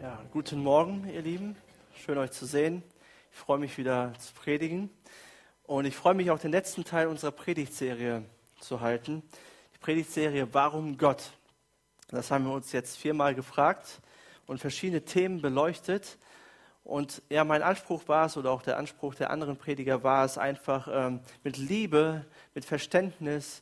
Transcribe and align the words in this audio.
Ja, 0.00 0.18
guten 0.32 0.62
Morgen, 0.62 1.06
ihr 1.12 1.20
Lieben. 1.20 1.56
Schön 1.94 2.16
euch 2.16 2.30
zu 2.30 2.46
sehen. 2.46 2.82
Ich 3.34 3.38
freue 3.38 3.58
mich 3.58 3.76
wieder 3.76 4.14
zu 4.18 4.32
predigen. 4.32 4.88
Und 5.64 5.84
ich 5.84 5.94
freue 5.94 6.14
mich 6.14 6.30
auch, 6.30 6.38
den 6.38 6.52
letzten 6.52 6.84
Teil 6.84 7.06
unserer 7.06 7.32
Predigtserie 7.32 8.24
zu 8.60 8.80
halten. 8.80 9.22
Die 9.74 9.78
Predigtserie 9.78 10.48
Warum 10.52 10.96
Gott? 10.96 11.32
Das 12.08 12.30
haben 12.30 12.46
wir 12.46 12.54
uns 12.54 12.72
jetzt 12.72 12.96
viermal 12.96 13.34
gefragt 13.34 14.00
und 14.46 14.58
verschiedene 14.58 15.04
Themen 15.04 15.42
beleuchtet. 15.42 16.16
Und 16.82 17.20
ja, 17.28 17.44
mein 17.44 17.62
Anspruch 17.62 18.08
war 18.08 18.24
es, 18.24 18.38
oder 18.38 18.52
auch 18.52 18.62
der 18.62 18.78
Anspruch 18.78 19.14
der 19.14 19.28
anderen 19.28 19.58
Prediger 19.58 20.02
war 20.02 20.24
es, 20.24 20.38
einfach 20.38 20.88
ähm, 20.90 21.20
mit 21.44 21.58
Liebe, 21.58 22.24
mit 22.54 22.64
Verständnis 22.64 23.60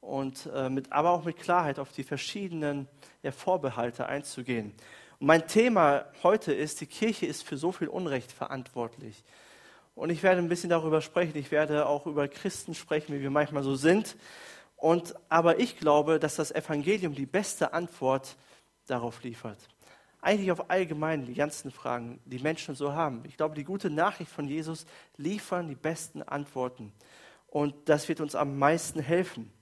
und 0.00 0.48
äh, 0.54 0.70
mit, 0.70 0.92
aber 0.92 1.10
auch 1.10 1.24
mit 1.24 1.36
Klarheit 1.38 1.80
auf 1.80 1.90
die 1.90 2.04
verschiedenen 2.04 2.86
ja, 3.24 3.32
Vorbehalte 3.32 4.06
einzugehen. 4.06 4.72
Und 5.20 5.26
mein 5.26 5.46
Thema 5.46 6.06
heute 6.22 6.52
ist, 6.54 6.80
die 6.80 6.86
Kirche 6.86 7.26
ist 7.26 7.44
für 7.44 7.58
so 7.58 7.72
viel 7.72 7.88
Unrecht 7.88 8.32
verantwortlich. 8.32 9.22
Und 9.94 10.08
ich 10.08 10.22
werde 10.22 10.40
ein 10.40 10.48
bisschen 10.48 10.70
darüber 10.70 11.02
sprechen. 11.02 11.36
Ich 11.36 11.50
werde 11.50 11.86
auch 11.86 12.06
über 12.06 12.26
Christen 12.26 12.74
sprechen, 12.74 13.14
wie 13.14 13.20
wir 13.20 13.30
manchmal 13.30 13.62
so 13.62 13.74
sind. 13.74 14.16
Und, 14.76 15.14
aber 15.28 15.60
ich 15.60 15.76
glaube, 15.76 16.18
dass 16.18 16.36
das 16.36 16.50
Evangelium 16.50 17.14
die 17.14 17.26
beste 17.26 17.74
Antwort 17.74 18.34
darauf 18.86 19.22
liefert. 19.22 19.58
Eigentlich 20.22 20.52
auf 20.52 20.70
allgemein 20.70 21.26
die 21.26 21.34
ganzen 21.34 21.70
Fragen, 21.70 22.18
die 22.24 22.38
Menschen 22.38 22.74
so 22.74 22.94
haben. 22.94 23.22
Ich 23.26 23.36
glaube, 23.36 23.54
die 23.54 23.64
gute 23.64 23.90
Nachricht 23.90 24.32
von 24.32 24.48
Jesus 24.48 24.86
liefern 25.18 25.68
die 25.68 25.74
besten 25.74 26.22
Antworten. 26.22 26.94
Und 27.46 27.74
das 27.90 28.08
wird 28.08 28.20
uns 28.20 28.34
am 28.34 28.58
meisten 28.58 29.00
helfen. 29.00 29.52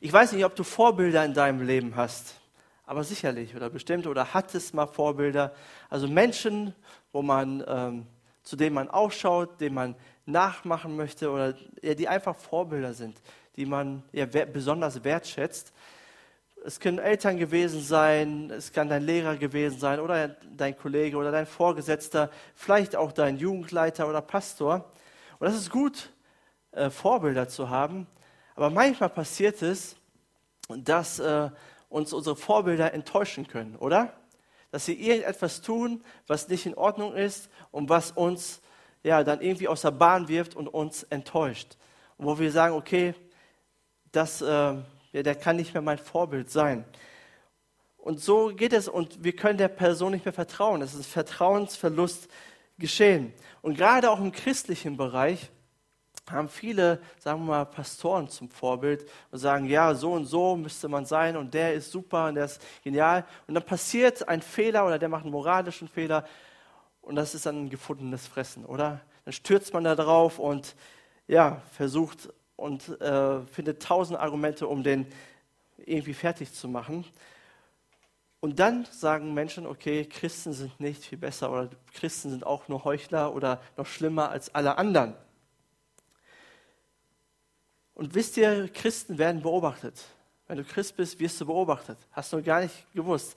Ich 0.00 0.12
weiß 0.12 0.32
nicht, 0.32 0.44
ob 0.44 0.54
du 0.54 0.62
Vorbilder 0.62 1.24
in 1.24 1.34
deinem 1.34 1.66
Leben 1.66 1.96
hast 1.96 2.36
aber 2.84 3.04
sicherlich 3.04 3.54
oder 3.54 3.70
bestimmt 3.70 4.06
oder 4.06 4.34
hat 4.34 4.54
es 4.54 4.72
mal 4.72 4.86
Vorbilder. 4.86 5.54
Also 5.88 6.08
Menschen, 6.08 6.74
wo 7.12 7.22
man, 7.22 7.64
ähm, 7.66 8.06
zu 8.42 8.56
denen 8.56 8.74
man 8.74 8.90
ausschaut, 8.90 9.60
denen 9.60 9.74
man 9.74 9.94
nachmachen 10.26 10.96
möchte 10.96 11.30
oder 11.30 11.54
ja, 11.80 11.94
die 11.94 12.08
einfach 12.08 12.36
Vorbilder 12.36 12.94
sind, 12.94 13.20
die 13.56 13.66
man 13.66 14.02
ja, 14.12 14.26
besonders 14.26 15.04
wertschätzt. 15.04 15.72
Es 16.64 16.78
können 16.78 16.98
Eltern 16.98 17.38
gewesen 17.38 17.80
sein, 17.80 18.50
es 18.50 18.72
kann 18.72 18.88
dein 18.88 19.02
Lehrer 19.02 19.36
gewesen 19.36 19.78
sein 19.78 19.98
oder 19.98 20.28
dein 20.28 20.76
Kollege 20.76 21.16
oder 21.16 21.32
dein 21.32 21.46
Vorgesetzter, 21.46 22.30
vielleicht 22.54 22.94
auch 22.94 23.10
dein 23.10 23.36
Jugendleiter 23.36 24.08
oder 24.08 24.20
Pastor. 24.20 24.92
Und 25.40 25.46
das 25.46 25.56
ist 25.56 25.70
gut, 25.70 26.10
äh, 26.70 26.88
Vorbilder 26.88 27.48
zu 27.48 27.68
haben. 27.68 28.06
Aber 28.54 28.70
manchmal 28.70 29.08
passiert 29.08 29.60
es, 29.62 29.96
dass 30.68 31.18
äh, 31.18 31.50
uns 31.92 32.12
unsere 32.12 32.36
Vorbilder 32.36 32.92
enttäuschen 32.94 33.46
können, 33.46 33.76
oder? 33.76 34.12
Dass 34.70 34.86
sie 34.86 34.94
irgendetwas 34.94 35.60
tun, 35.60 36.02
was 36.26 36.48
nicht 36.48 36.66
in 36.66 36.74
Ordnung 36.74 37.14
ist 37.14 37.50
und 37.70 37.88
was 37.88 38.10
uns 38.12 38.62
ja 39.02 39.22
dann 39.22 39.40
irgendwie 39.40 39.68
aus 39.68 39.82
der 39.82 39.90
Bahn 39.90 40.28
wirft 40.28 40.56
und 40.56 40.68
uns 40.68 41.02
enttäuscht. 41.04 41.76
Und 42.16 42.26
wo 42.26 42.38
wir 42.38 42.50
sagen, 42.50 42.74
okay, 42.74 43.14
das, 44.10 44.40
äh, 44.40 44.46
ja, 44.46 45.22
der 45.22 45.34
kann 45.34 45.56
nicht 45.56 45.74
mehr 45.74 45.82
mein 45.82 45.98
Vorbild 45.98 46.50
sein. 46.50 46.84
Und 47.98 48.20
so 48.20 48.48
geht 48.48 48.72
es 48.72 48.88
und 48.88 49.22
wir 49.22 49.36
können 49.36 49.58
der 49.58 49.68
Person 49.68 50.12
nicht 50.12 50.24
mehr 50.24 50.32
vertrauen. 50.32 50.82
Es 50.82 50.94
ist 50.94 51.06
Vertrauensverlust 51.06 52.28
geschehen. 52.78 53.32
Und 53.60 53.76
gerade 53.76 54.10
auch 54.10 54.18
im 54.18 54.32
christlichen 54.32 54.96
Bereich 54.96 55.50
haben 56.30 56.48
viele, 56.48 57.00
sagen 57.18 57.40
wir 57.40 57.46
mal, 57.46 57.64
Pastoren 57.64 58.28
zum 58.28 58.48
Vorbild 58.48 59.08
und 59.30 59.38
sagen, 59.38 59.66
ja, 59.66 59.94
so 59.94 60.12
und 60.12 60.24
so 60.26 60.56
müsste 60.56 60.88
man 60.88 61.04
sein 61.04 61.36
und 61.36 61.52
der 61.52 61.74
ist 61.74 61.90
super 61.90 62.28
und 62.28 62.36
der 62.36 62.44
ist 62.44 62.62
genial. 62.84 63.24
Und 63.46 63.54
dann 63.54 63.64
passiert 63.64 64.28
ein 64.28 64.40
Fehler 64.40 64.86
oder 64.86 64.98
der 64.98 65.08
macht 65.08 65.24
einen 65.24 65.32
moralischen 65.32 65.88
Fehler 65.88 66.24
und 67.00 67.16
das 67.16 67.34
ist 67.34 67.46
dann 67.46 67.64
ein 67.64 67.70
gefundenes 67.70 68.26
Fressen, 68.26 68.64
oder? 68.64 69.00
Dann 69.24 69.32
stürzt 69.32 69.72
man 69.74 69.84
da 69.84 69.94
drauf 69.94 70.38
und 70.38 70.74
ja, 71.26 71.60
versucht 71.72 72.28
und 72.56 72.88
äh, 73.00 73.40
findet 73.46 73.82
tausend 73.82 74.18
Argumente, 74.18 74.66
um 74.68 74.82
den 74.82 75.06
irgendwie 75.78 76.14
fertig 76.14 76.52
zu 76.52 76.68
machen. 76.68 77.04
Und 78.40 78.58
dann 78.58 78.86
sagen 78.90 79.34
Menschen, 79.34 79.66
okay, 79.66 80.04
Christen 80.04 80.52
sind 80.52 80.80
nicht 80.80 81.04
viel 81.04 81.18
besser 81.18 81.50
oder 81.52 81.70
Christen 81.94 82.30
sind 82.30 82.44
auch 82.44 82.66
nur 82.68 82.84
Heuchler 82.84 83.34
oder 83.34 83.60
noch 83.76 83.86
schlimmer 83.86 84.30
als 84.30 84.52
alle 84.54 84.78
anderen. 84.78 85.14
Und 88.02 88.16
wisst 88.16 88.36
ihr, 88.36 88.68
Christen 88.68 89.16
werden 89.16 89.42
beobachtet. 89.42 89.94
Wenn 90.48 90.56
du 90.58 90.64
Christ 90.64 90.96
bist, 90.96 91.20
wirst 91.20 91.40
du 91.40 91.46
beobachtet. 91.46 91.96
Hast 92.10 92.32
du 92.32 92.42
gar 92.42 92.60
nicht 92.60 92.74
gewusst. 92.92 93.36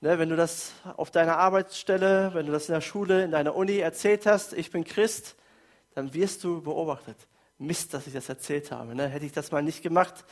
Ne, 0.00 0.18
wenn 0.18 0.28
du 0.28 0.34
das 0.34 0.72
auf 0.96 1.12
deiner 1.12 1.36
Arbeitsstelle, 1.36 2.34
wenn 2.34 2.46
du 2.46 2.52
das 2.52 2.68
in 2.68 2.74
der 2.74 2.80
Schule, 2.80 3.22
in 3.22 3.30
deiner 3.30 3.54
Uni 3.54 3.78
erzählt 3.78 4.26
hast, 4.26 4.54
ich 4.54 4.72
bin 4.72 4.82
Christ, 4.82 5.36
dann 5.94 6.12
wirst 6.14 6.42
du 6.42 6.60
beobachtet. 6.60 7.16
Mist, 7.58 7.94
dass 7.94 8.08
ich 8.08 8.12
das 8.12 8.28
erzählt 8.28 8.72
habe. 8.72 8.92
Ne? 8.96 9.06
Hätte 9.06 9.24
ich 9.24 9.30
das 9.30 9.52
mal 9.52 9.62
nicht 9.62 9.84
gemacht. 9.84 10.24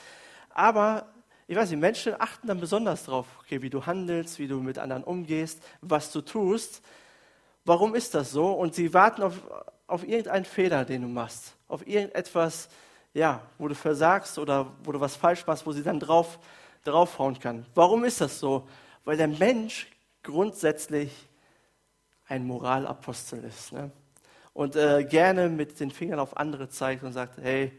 Aber 0.51 1.07
ich 1.47 1.57
weiß 1.57 1.71
nicht, 1.71 1.79
Menschen 1.79 2.21
achten 2.21 2.49
dann 2.49 2.59
besonders 2.59 3.05
darauf, 3.05 3.29
okay, 3.39 3.63
wie 3.63 3.71
du 3.71 3.87
handelst, 3.87 4.41
wie 4.41 4.49
du 4.49 4.59
mit 4.59 4.81
anderen 4.81 5.05
umgehst, 5.05 5.63
was 5.81 6.11
du 6.11 6.23
tust. 6.23 6.83
Warum 7.65 7.95
ist 7.95 8.17
das 8.17 8.33
so? 8.33 8.51
Und 8.51 8.75
sie 8.75 8.93
warten 8.95 9.23
auf, 9.23 9.35
auf 9.87 10.03
irgendeinen 10.03 10.45
Fehler, 10.45 10.85
den 10.85 11.03
du 11.03 11.09
machst, 11.09 11.55
auf 11.69 11.87
irgendetwas, 11.87 12.69
ja, 13.15 13.43
wo 13.59 13.69
du 13.69 13.75
versagst 13.75 14.39
oder 14.39 14.73
wo 14.85 14.93
du 14.93 15.01
was 15.01 15.17
falsch 15.17 15.47
machst, 15.47 15.67
wo 15.67 15.73
sie 15.73 15.83
dann 15.83 16.01
drauf, 16.01 16.39
draufhauen 16.85 17.39
kann. 17.39 17.67
Warum 17.75 18.05
ist 18.05 18.21
das 18.21 18.39
so? 18.39 18.69
Weil 19.05 19.17
der 19.17 19.29
Mensch 19.29 19.89
grundsätzlich 20.23 21.13
ein 22.27 22.47
Moralapostel 22.47 23.43
ist. 23.45 23.73
Ne? 23.73 23.91
Und 24.53 24.77
äh, 24.77 25.05
gerne 25.05 25.49
mit 25.49 25.81
den 25.81 25.91
Fingern 25.91 26.19
auf 26.19 26.37
andere 26.37 26.69
zeigt 26.69 27.03
und 27.03 27.13
sagt, 27.13 27.39
hey, 27.39 27.73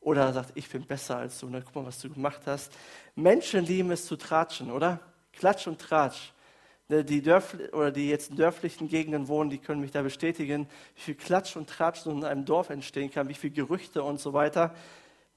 oder 0.00 0.32
sagt, 0.32 0.52
ich 0.54 0.68
bin 0.68 0.84
besser 0.84 1.18
als 1.18 1.38
du, 1.38 1.48
ne? 1.48 1.62
guck 1.64 1.76
mal, 1.76 1.86
was 1.86 2.00
du 2.00 2.10
gemacht 2.10 2.42
hast. 2.46 2.72
Menschen 3.14 3.64
lieben 3.64 3.90
es 3.92 4.06
zu 4.06 4.16
tratschen, 4.16 4.70
oder? 4.70 5.00
Klatsch 5.32 5.66
und 5.66 5.80
Tratsch. 5.80 6.32
Ne, 6.92 7.06
die, 7.06 7.22
Dörf 7.22 7.56
oder 7.72 7.90
die 7.90 8.10
jetzt 8.10 8.32
in 8.32 8.36
dörflichen 8.36 8.86
Gegenden 8.86 9.26
wohnen, 9.26 9.48
die 9.48 9.56
können 9.56 9.80
mich 9.80 9.92
da 9.92 10.02
bestätigen, 10.02 10.68
wie 10.94 11.00
viel 11.00 11.14
Klatsch 11.14 11.56
und 11.56 11.66
Tratsch 11.66 12.04
in 12.04 12.22
einem 12.22 12.44
Dorf 12.44 12.68
entstehen 12.68 13.10
kann, 13.10 13.30
wie 13.30 13.34
viel 13.34 13.48
Gerüchte 13.48 14.02
und 14.02 14.20
so 14.20 14.34
weiter. 14.34 14.74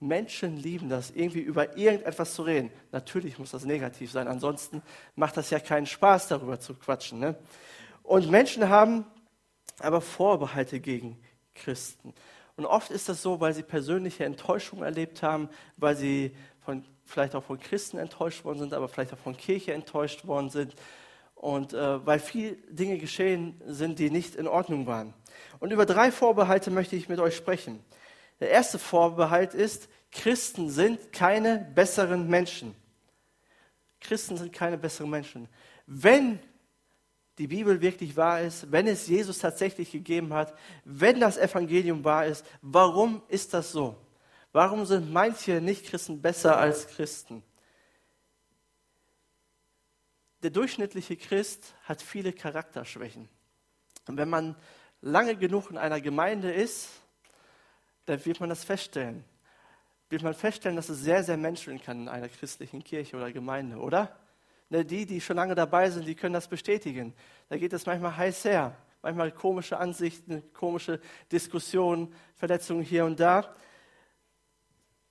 Menschen 0.02 0.58
lieben 0.58 0.90
das, 0.90 1.12
irgendwie 1.12 1.40
über 1.40 1.78
irgendetwas 1.78 2.34
zu 2.34 2.44
reden. 2.44 2.72
Natürlich 2.92 3.40
muss 3.40 3.52
das 3.52 3.64
negativ 3.64 4.12
sein, 4.12 4.28
ansonsten 4.28 4.82
macht 5.16 5.38
das 5.38 5.50
ja 5.50 5.62
keinen 5.62 5.86
Spaß, 5.86 6.28
darüber 6.28 6.60
zu 6.60 6.74
quatschen. 6.74 7.20
Ne? 7.22 7.38
Und 8.04 8.30
Menschen 8.30 8.68
haben 8.68 9.06
aber 9.80 10.02
Vorbehalte 10.02 10.82
gegen 10.82 11.18
Christen. 11.54 12.14
Und 12.58 12.66
oft 12.66 12.92
ist 12.92 13.08
das 13.08 13.22
so, 13.22 13.40
weil 13.40 13.54
sie 13.54 13.64
persönliche 13.64 14.26
Enttäuschung 14.26 14.84
erlebt 14.84 15.24
haben, 15.24 15.48
weil 15.78 15.96
sie 15.96 16.36
von, 16.66 16.84
vielleicht 17.06 17.34
auch 17.34 17.46
von 17.46 17.62
Christen 17.62 17.98
enttäuscht 17.98 18.44
worden 18.44 18.60
sind, 18.60 18.74
aber 18.74 18.90
vielleicht 18.90 19.14
auch 19.14 19.20
von 19.20 19.38
Kirche 19.38 19.72
enttäuscht 19.72 20.28
worden 20.28 20.50
sind 20.50 20.76
und 21.36 21.74
äh, 21.74 22.06
weil 22.06 22.20
viele 22.20 22.54
Dinge 22.70 22.98
geschehen 22.98 23.62
sind, 23.68 24.00
die 24.00 24.10
nicht 24.10 24.36
in 24.36 24.48
Ordnung 24.48 24.88
waren. 24.88 25.14
Und 25.60 25.72
über 25.72 25.86
drei 25.86 26.12
Vorbehalte 26.12 26.72
möchte 26.72 26.96
ich 26.96 27.10
mit 27.10 27.20
euch 27.20 27.36
sprechen. 27.36 27.84
Der 28.40 28.50
erste 28.50 28.80
Vorbehalt 28.80 29.54
ist, 29.54 29.88
Christen 30.12 30.70
sind 30.70 31.14
keine 31.14 31.60
besseren 31.76 32.28
Menschen. 32.28 32.76
Christen 34.00 34.38
sind 34.38 34.54
keine 34.54 34.78
besseren 34.78 35.10
Menschen. 35.10 35.48
Wenn 35.86 36.40
die 37.38 37.48
Bibel 37.48 37.82
wirklich 37.82 38.16
wahr 38.16 38.42
ist, 38.42 38.72
wenn 38.72 38.88
es 38.88 39.08
Jesus 39.08 39.40
tatsächlich 39.40 39.92
gegeben 39.92 40.34
hat, 40.34 40.54
wenn 40.86 41.20
das 41.20 41.38
Evangelium 41.38 42.04
wahr 42.04 42.26
ist, 42.26 42.46
warum 42.62 43.22
ist 43.28 43.54
das 43.54 43.72
so? 43.72 43.96
Warum 44.54 44.86
sind 44.86 45.12
manche 45.12 45.60
Nichtchristen 45.60 46.22
besser 46.22 46.58
als 46.58 46.88
Christen? 46.88 47.44
Der 50.46 50.52
durchschnittliche 50.52 51.18
Christ 51.18 51.74
hat 51.86 52.04
viele 52.04 52.32
Charakterschwächen. 52.32 53.28
Und 54.08 54.18
wenn 54.18 54.30
man 54.30 54.56
lange 55.02 55.36
genug 55.36 55.72
in 55.72 55.78
einer 55.80 56.00
Gemeinde 56.00 56.54
ist, 56.54 56.90
dann 58.06 58.24
wird 58.24 58.40
man 58.40 58.50
das 58.50 58.64
feststellen. 58.64 59.24
Wird 60.08 60.22
man 60.22 60.36
feststellen, 60.36 60.76
dass 60.76 60.90
es 60.90 61.00
sehr, 61.00 61.24
sehr 61.24 61.38
menscheln 61.38 61.82
kann 61.82 62.02
in 62.02 62.10
einer 62.10 62.30
christlichen 62.30 62.84
Kirche 62.84 63.18
oder 63.18 63.32
Gemeinde, 63.32 63.78
oder? 63.78 64.16
Ne, 64.70 64.86
die, 64.86 65.08
die 65.08 65.20
schon 65.20 65.36
lange 65.36 65.56
dabei 65.56 65.90
sind, 65.90 66.06
die 66.06 66.14
können 66.14 66.36
das 66.36 66.48
bestätigen. 66.48 67.16
Da 67.50 67.58
geht 67.58 67.74
es 67.74 67.88
manchmal 67.88 68.16
heiß 68.16 68.46
her. 68.46 68.78
Manchmal 69.02 69.32
komische 69.32 69.80
Ansichten, 69.80 70.44
komische 70.54 71.00
Diskussionen, 71.32 72.14
Verletzungen 72.36 72.84
hier 72.84 73.06
und 73.06 73.20
da. 73.20 73.52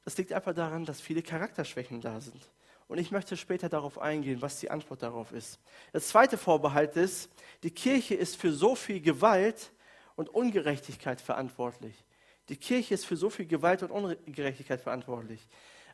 Das 0.05 0.17
liegt 0.17 0.33
einfach 0.33 0.55
daran, 0.55 0.85
dass 0.85 1.01
viele 1.01 1.23
Charakterschwächen 1.23 2.01
da 2.01 2.21
sind. 2.21 2.49
Und 2.95 3.01
ich 3.01 3.11
möchte 3.11 3.37
später 3.37 3.69
darauf 3.69 3.99
eingehen, 3.99 4.41
was 4.41 4.61
die 4.61 4.71
Antwort 4.71 5.03
darauf 5.03 5.33
ist. 5.33 5.59
Das 5.93 6.07
zweite 6.07 6.39
Vorbehalt 6.39 6.95
ist, 6.95 7.29
die 7.65 7.73
Kirche 7.73 8.15
ist 8.15 8.37
für 8.37 8.53
so 8.53 8.77
viel 8.77 9.01
Gewalt 9.01 9.73
und 10.15 10.29
Ungerechtigkeit 10.29 11.21
verantwortlich. 11.21 12.05
Die 12.49 12.57
Kirche 12.57 12.95
ist 12.95 13.05
für 13.05 13.17
so 13.17 13.31
viel 13.31 13.47
Gewalt 13.47 13.83
und 13.83 13.91
Ungerechtigkeit 13.91 14.81
verantwortlich. 14.81 15.45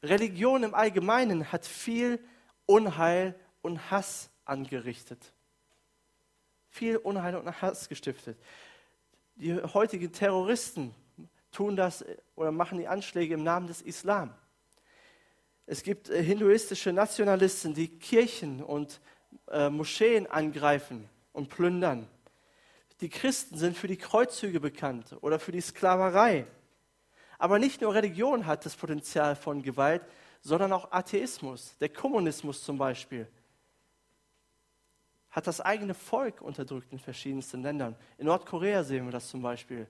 Religion 0.03 0.63
im 0.63 0.75
Allgemeinen 0.75 1.51
hat 1.51 1.65
viel 1.65 2.21
Unheil 2.67 3.35
und 3.63 3.91
Hass 3.91 4.29
angerichtet. 4.45 5.33
viel 6.69 6.99
Unheil 6.99 7.35
und 7.35 7.63
Hass 7.63 7.89
gestiftet. 7.89 8.37
Die 9.37 9.55
heutigen 9.55 10.13
Terroristen 10.13 10.95
tun 11.51 11.77
das 11.77 12.05
oder 12.37 12.53
machen 12.53 12.77
die 12.77 12.89
Anschläge 12.89 13.33
im 13.33 13.43
Namen 13.43 13.69
des 13.69 13.81
Islam. 13.81 14.35
Es 15.71 15.85
gibt 15.85 16.11
äh, 16.11 16.21
hinduistische 16.21 16.93
Nationalisten, 16.93 17.75
die 17.75 17.87
Kirchen 17.87 18.61
und 18.61 19.01
äh, 19.47 19.71
Moscheen 19.71 20.27
angreifen 20.27 21.09
und 21.33 21.49
plündern. 21.49 22.09
Die 23.01 23.09
Christen 23.09 23.57
sind 23.57 23.77
für 23.77 23.87
die 23.87 23.97
Kreuzzüge 23.97 24.59
bekannt 24.59 25.17
oder 25.21 25.39
für 25.39 25.53
die 25.53 25.61
Sklaverei. 25.61 26.45
Aber 27.39 27.61
nicht 27.61 27.83
nur 27.83 27.95
Religion 27.95 28.47
hat 28.47 28.67
das 28.67 28.75
Potenzial 28.75 29.37
von 29.37 29.63
Gewalt, 29.63 30.03
sondern 30.41 30.73
auch 30.73 30.91
Atheismus, 30.91 31.77
der 31.79 31.91
Kommunismus 31.91 32.65
zum 32.65 32.77
Beispiel, 32.77 33.29
hat 35.31 35.47
das 35.47 35.61
eigene 35.61 35.95
Volk 35.95 36.41
unterdrückt 36.41 36.93
in 36.93 36.99
verschiedensten 36.99 37.63
Ländern. 37.63 37.95
In 38.19 38.27
Nordkorea 38.27 38.83
sehen 38.83 39.05
wir 39.05 39.13
das 39.13 39.29
zum 39.29 39.41
Beispiel. 39.41 39.87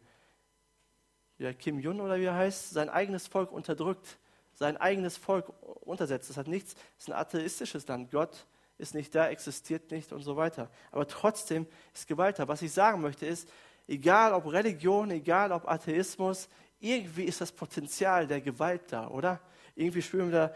Der 1.38 1.54
Kim 1.54 1.78
Jong 1.78 2.00
oder 2.00 2.18
wie 2.18 2.24
er 2.24 2.34
heißt, 2.34 2.68
sein 2.68 2.90
eigenes 2.90 3.28
Volk 3.28 3.50
unterdrückt, 3.50 4.18
sein 4.60 4.76
eigenes 4.76 5.16
Volk 5.16 5.50
untersetzt. 5.80 6.28
Das 6.28 6.36
hat 6.36 6.46
nichts, 6.46 6.74
das 6.74 6.84
ist 6.98 7.08
ein 7.08 7.18
atheistisches 7.18 7.88
Land. 7.88 8.10
Gott 8.10 8.46
ist 8.76 8.94
nicht 8.94 9.14
da, 9.14 9.28
existiert 9.28 9.90
nicht 9.90 10.12
und 10.12 10.22
so 10.22 10.36
weiter. 10.36 10.70
Aber 10.92 11.08
trotzdem 11.08 11.66
ist 11.94 12.06
Gewalt 12.06 12.38
da. 12.38 12.46
Was 12.46 12.60
ich 12.62 12.70
sagen 12.70 13.00
möchte 13.00 13.26
ist, 13.26 13.48
egal 13.88 14.34
ob 14.34 14.46
Religion, 14.52 15.10
egal 15.10 15.50
ob 15.52 15.66
Atheismus, 15.66 16.48
irgendwie 16.78 17.24
ist 17.24 17.40
das 17.40 17.50
Potenzial 17.50 18.26
der 18.26 18.42
Gewalt 18.42 18.82
da, 18.92 19.08
oder? 19.08 19.40
Irgendwie 19.74 20.02
spüren 20.02 20.30
wir 20.30 20.48
da, 20.48 20.54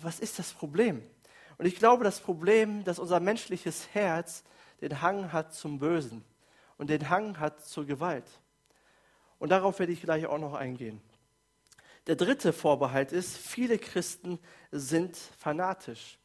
was 0.00 0.20
ist 0.20 0.38
das 0.38 0.52
Problem? 0.52 1.02
Und 1.58 1.66
ich 1.66 1.76
glaube, 1.76 2.04
das 2.04 2.20
Problem, 2.20 2.84
dass 2.84 3.00
unser 3.00 3.18
menschliches 3.18 3.88
Herz 3.94 4.44
den 4.80 5.02
Hang 5.02 5.32
hat 5.32 5.54
zum 5.54 5.80
Bösen 5.80 6.24
und 6.76 6.88
den 6.88 7.10
Hang 7.10 7.40
hat 7.40 7.64
zur 7.66 7.84
Gewalt. 7.84 8.26
Und 9.40 9.50
darauf 9.50 9.80
werde 9.80 9.92
ich 9.92 10.02
gleich 10.02 10.26
auch 10.26 10.38
noch 10.38 10.54
eingehen. 10.54 11.00
Der 12.08 12.16
dritte 12.16 12.54
Vorbehalt 12.54 13.12
ist, 13.12 13.36
viele 13.36 13.78
Christen 13.78 14.38
sind 14.72 15.14
fanatisch 15.14 16.18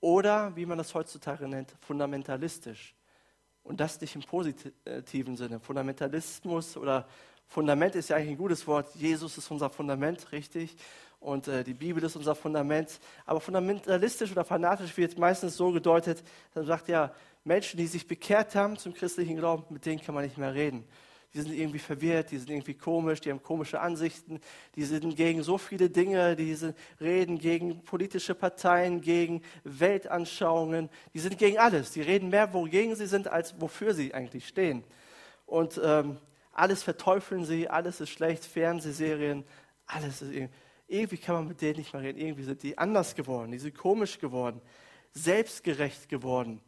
oder, 0.00 0.56
wie 0.56 0.66
man 0.66 0.78
das 0.78 0.92
heutzutage 0.94 1.46
nennt, 1.46 1.72
fundamentalistisch. 1.80 2.96
Und 3.62 3.78
das 3.78 4.00
nicht 4.00 4.16
im 4.16 4.22
positiven 4.22 5.36
Sinne. 5.36 5.60
Fundamentalismus 5.60 6.76
oder 6.76 7.06
Fundament 7.46 7.94
ist 7.94 8.08
ja 8.08 8.16
eigentlich 8.16 8.30
ein 8.30 8.36
gutes 8.36 8.66
Wort. 8.66 8.92
Jesus 8.96 9.38
ist 9.38 9.48
unser 9.52 9.70
Fundament, 9.70 10.32
richtig? 10.32 10.76
Und 11.20 11.46
äh, 11.46 11.62
die 11.62 11.74
Bibel 11.74 12.02
ist 12.02 12.16
unser 12.16 12.34
Fundament. 12.34 12.98
Aber 13.26 13.40
fundamentalistisch 13.40 14.32
oder 14.32 14.44
fanatisch 14.44 14.96
wird 14.96 15.16
meistens 15.16 15.56
so 15.56 15.70
gedeutet, 15.70 16.24
dass 16.48 16.62
man 16.62 16.66
sagt, 16.66 16.88
ja, 16.88 17.14
Menschen, 17.44 17.76
die 17.76 17.86
sich 17.86 18.08
bekehrt 18.08 18.56
haben 18.56 18.76
zum 18.76 18.92
christlichen 18.92 19.36
Glauben, 19.36 19.72
mit 19.72 19.86
denen 19.86 20.00
kann 20.00 20.16
man 20.16 20.24
nicht 20.24 20.36
mehr 20.36 20.52
reden 20.52 20.84
die 21.32 21.40
sind 21.40 21.52
irgendwie 21.52 21.78
verwirrt, 21.78 22.32
die 22.32 22.38
sind 22.38 22.50
irgendwie 22.50 22.74
komisch, 22.74 23.20
die 23.20 23.30
haben 23.30 23.42
komische 23.42 23.80
Ansichten, 23.80 24.40
die 24.74 24.84
sind 24.84 25.14
gegen 25.14 25.42
so 25.44 25.58
viele 25.58 25.88
Dinge, 25.88 26.34
die 26.34 26.54
sind, 26.54 26.76
reden 27.00 27.38
gegen 27.38 27.82
politische 27.84 28.34
Parteien, 28.34 29.00
gegen 29.00 29.42
Weltanschauungen, 29.62 30.90
die 31.14 31.20
sind 31.20 31.38
gegen 31.38 31.58
alles. 31.58 31.92
Die 31.92 32.02
reden 32.02 32.30
mehr, 32.30 32.52
wogegen 32.52 32.96
sie 32.96 33.06
sind, 33.06 33.28
als 33.28 33.60
wofür 33.60 33.94
sie 33.94 34.12
eigentlich 34.12 34.48
stehen. 34.48 34.82
Und 35.46 35.80
ähm, 35.82 36.18
alles 36.52 36.82
verteufeln 36.82 37.44
sie, 37.44 37.68
alles 37.68 38.00
ist 38.00 38.10
schlecht, 38.10 38.44
Fernsehserien, 38.44 39.44
alles 39.86 40.22
ist 40.22 40.32
irgendwie, 40.32 40.54
irgendwie 40.88 41.18
kann 41.18 41.36
man 41.36 41.48
mit 41.48 41.60
denen 41.60 41.78
nicht 41.78 41.92
mehr 41.92 42.02
reden. 42.02 42.18
Irgendwie 42.18 42.42
sind 42.42 42.62
die 42.64 42.76
anders 42.76 43.14
geworden, 43.14 43.52
die 43.52 43.58
sind 43.58 43.76
komisch 43.76 44.18
geworden, 44.18 44.60
selbstgerecht 45.12 46.08
geworden. 46.08 46.60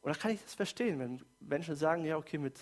Und 0.00 0.16
da 0.16 0.18
kann 0.18 0.30
ich 0.30 0.42
das 0.42 0.54
verstehen, 0.54 0.98
wenn 0.98 1.22
Menschen 1.40 1.76
sagen, 1.76 2.04
ja, 2.06 2.16
okay, 2.16 2.38
mit 2.38 2.58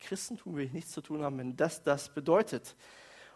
Christentum 0.00 0.56
will 0.56 0.64
ich 0.64 0.72
nichts 0.72 0.92
zu 0.92 1.00
tun 1.00 1.22
haben, 1.22 1.38
wenn 1.38 1.56
das 1.56 1.82
das 1.82 2.08
bedeutet. 2.08 2.74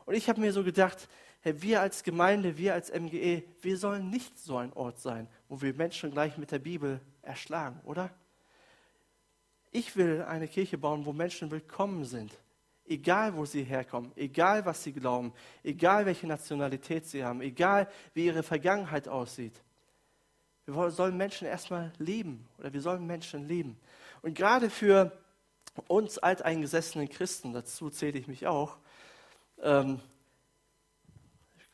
Und 0.06 0.14
ich 0.14 0.28
habe 0.28 0.40
mir 0.40 0.52
so 0.52 0.64
gedacht, 0.64 1.08
hey, 1.40 1.60
wir 1.62 1.80
als 1.80 2.02
Gemeinde, 2.02 2.56
wir 2.56 2.74
als 2.74 2.90
MGE, 2.92 3.44
wir 3.60 3.76
sollen 3.76 4.10
nicht 4.10 4.38
so 4.38 4.56
ein 4.56 4.72
Ort 4.72 4.98
sein, 4.98 5.28
wo 5.48 5.60
wir 5.60 5.74
Menschen 5.74 6.10
gleich 6.10 6.38
mit 6.38 6.50
der 6.50 6.58
Bibel 6.58 7.00
erschlagen, 7.22 7.80
oder? 7.84 8.10
Ich 9.70 9.96
will 9.96 10.22
eine 10.22 10.48
Kirche 10.48 10.78
bauen, 10.78 11.04
wo 11.04 11.12
Menschen 11.12 11.50
willkommen 11.50 12.04
sind. 12.04 12.32
Egal, 12.86 13.34
wo 13.34 13.44
sie 13.44 13.62
herkommen, 13.62 14.12
egal, 14.14 14.64
was 14.66 14.82
sie 14.82 14.92
glauben, 14.92 15.32
egal, 15.62 16.04
welche 16.04 16.26
Nationalität 16.26 17.06
sie 17.06 17.24
haben, 17.24 17.40
egal, 17.40 17.88
wie 18.12 18.26
ihre 18.26 18.42
Vergangenheit 18.42 19.08
aussieht. 19.08 19.62
Wir 20.66 20.90
sollen 20.90 21.16
Menschen 21.16 21.46
erstmal 21.46 21.92
lieben 21.98 22.46
oder 22.58 22.72
wir 22.72 22.80
sollen 22.80 23.06
Menschen 23.06 23.48
lieben. 23.48 23.78
Und 24.22 24.34
gerade 24.34 24.70
für 24.70 25.12
uns 25.88 26.18
alteingesessenen 26.18 27.08
Christen, 27.08 27.52
dazu 27.52 27.90
zähle 27.90 28.18
ich 28.18 28.28
mich 28.28 28.46
auch, 28.46 28.76
ähm, 29.62 30.00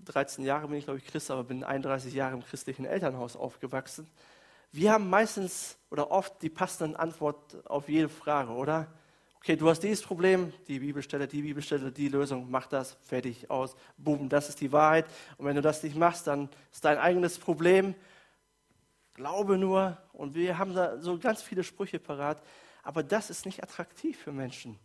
13 0.04 0.44
Jahre 0.44 0.68
bin 0.68 0.78
ich, 0.78 0.84
glaube 0.84 0.98
ich, 0.98 1.06
Christ, 1.06 1.30
aber 1.30 1.44
bin 1.44 1.62
31 1.62 2.14
Jahre 2.14 2.34
im 2.34 2.44
christlichen 2.44 2.84
Elternhaus 2.84 3.36
aufgewachsen. 3.36 4.08
Wir 4.72 4.92
haben 4.92 5.10
meistens 5.10 5.76
oder 5.90 6.10
oft 6.10 6.40
die 6.42 6.48
passende 6.48 6.98
Antwort 6.98 7.58
auf 7.68 7.88
jede 7.88 8.08
Frage, 8.08 8.52
oder? 8.52 8.86
Okay, 9.36 9.56
du 9.56 9.68
hast 9.68 9.80
dieses 9.80 10.02
Problem, 10.02 10.52
die 10.68 10.80
Bibelstelle, 10.80 11.26
die 11.26 11.42
Bibelstelle, 11.42 11.90
die 11.90 12.08
Lösung, 12.08 12.50
mach 12.50 12.66
das, 12.66 12.96
fertig, 13.02 13.50
aus, 13.50 13.74
boom, 13.96 14.28
das 14.28 14.50
ist 14.50 14.60
die 14.60 14.70
Wahrheit. 14.70 15.06
Und 15.38 15.46
wenn 15.46 15.56
du 15.56 15.62
das 15.62 15.82
nicht 15.82 15.96
machst, 15.96 16.26
dann 16.26 16.48
ist 16.70 16.84
dein 16.84 16.98
eigenes 16.98 17.38
Problem. 17.38 17.94
Glaube 19.14 19.58
nur. 19.58 19.96
Und 20.12 20.34
wir 20.34 20.58
haben 20.58 20.74
da 20.74 21.00
so 21.00 21.18
ganz 21.18 21.42
viele 21.42 21.64
Sprüche 21.64 21.98
parat. 21.98 22.42
Aber 22.82 23.02
das 23.02 23.30
ist 23.30 23.46
nicht 23.46 23.62
attraktiv 23.62 24.18
für 24.18 24.32
Menschen. 24.32 24.78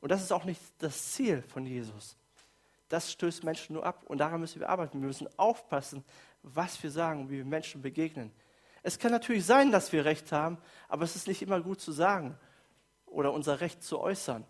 Und 0.00 0.10
das 0.10 0.22
ist 0.22 0.32
auch 0.32 0.44
nicht 0.44 0.60
das 0.78 1.12
Ziel 1.12 1.42
von 1.42 1.64
Jesus. 1.64 2.16
Das 2.88 3.10
stößt 3.12 3.44
Menschen 3.44 3.74
nur 3.74 3.86
ab 3.86 4.02
und 4.06 4.18
daran 4.18 4.40
müssen 4.40 4.60
wir 4.60 4.68
arbeiten. 4.68 5.00
Wir 5.00 5.06
müssen 5.06 5.28
aufpassen, 5.38 6.04
was 6.42 6.82
wir 6.82 6.90
sagen, 6.90 7.30
wie 7.30 7.38
wir 7.38 7.44
Menschen 7.44 7.80
begegnen. 7.80 8.32
Es 8.82 8.98
kann 8.98 9.12
natürlich 9.12 9.46
sein, 9.46 9.70
dass 9.70 9.92
wir 9.92 10.04
Recht 10.04 10.32
haben, 10.32 10.58
aber 10.88 11.04
es 11.04 11.16
ist 11.16 11.28
nicht 11.28 11.40
immer 11.40 11.60
gut 11.60 11.80
zu 11.80 11.92
sagen 11.92 12.36
oder 13.06 13.32
unser 13.32 13.60
Recht 13.60 13.82
zu 13.82 14.00
äußern, 14.00 14.44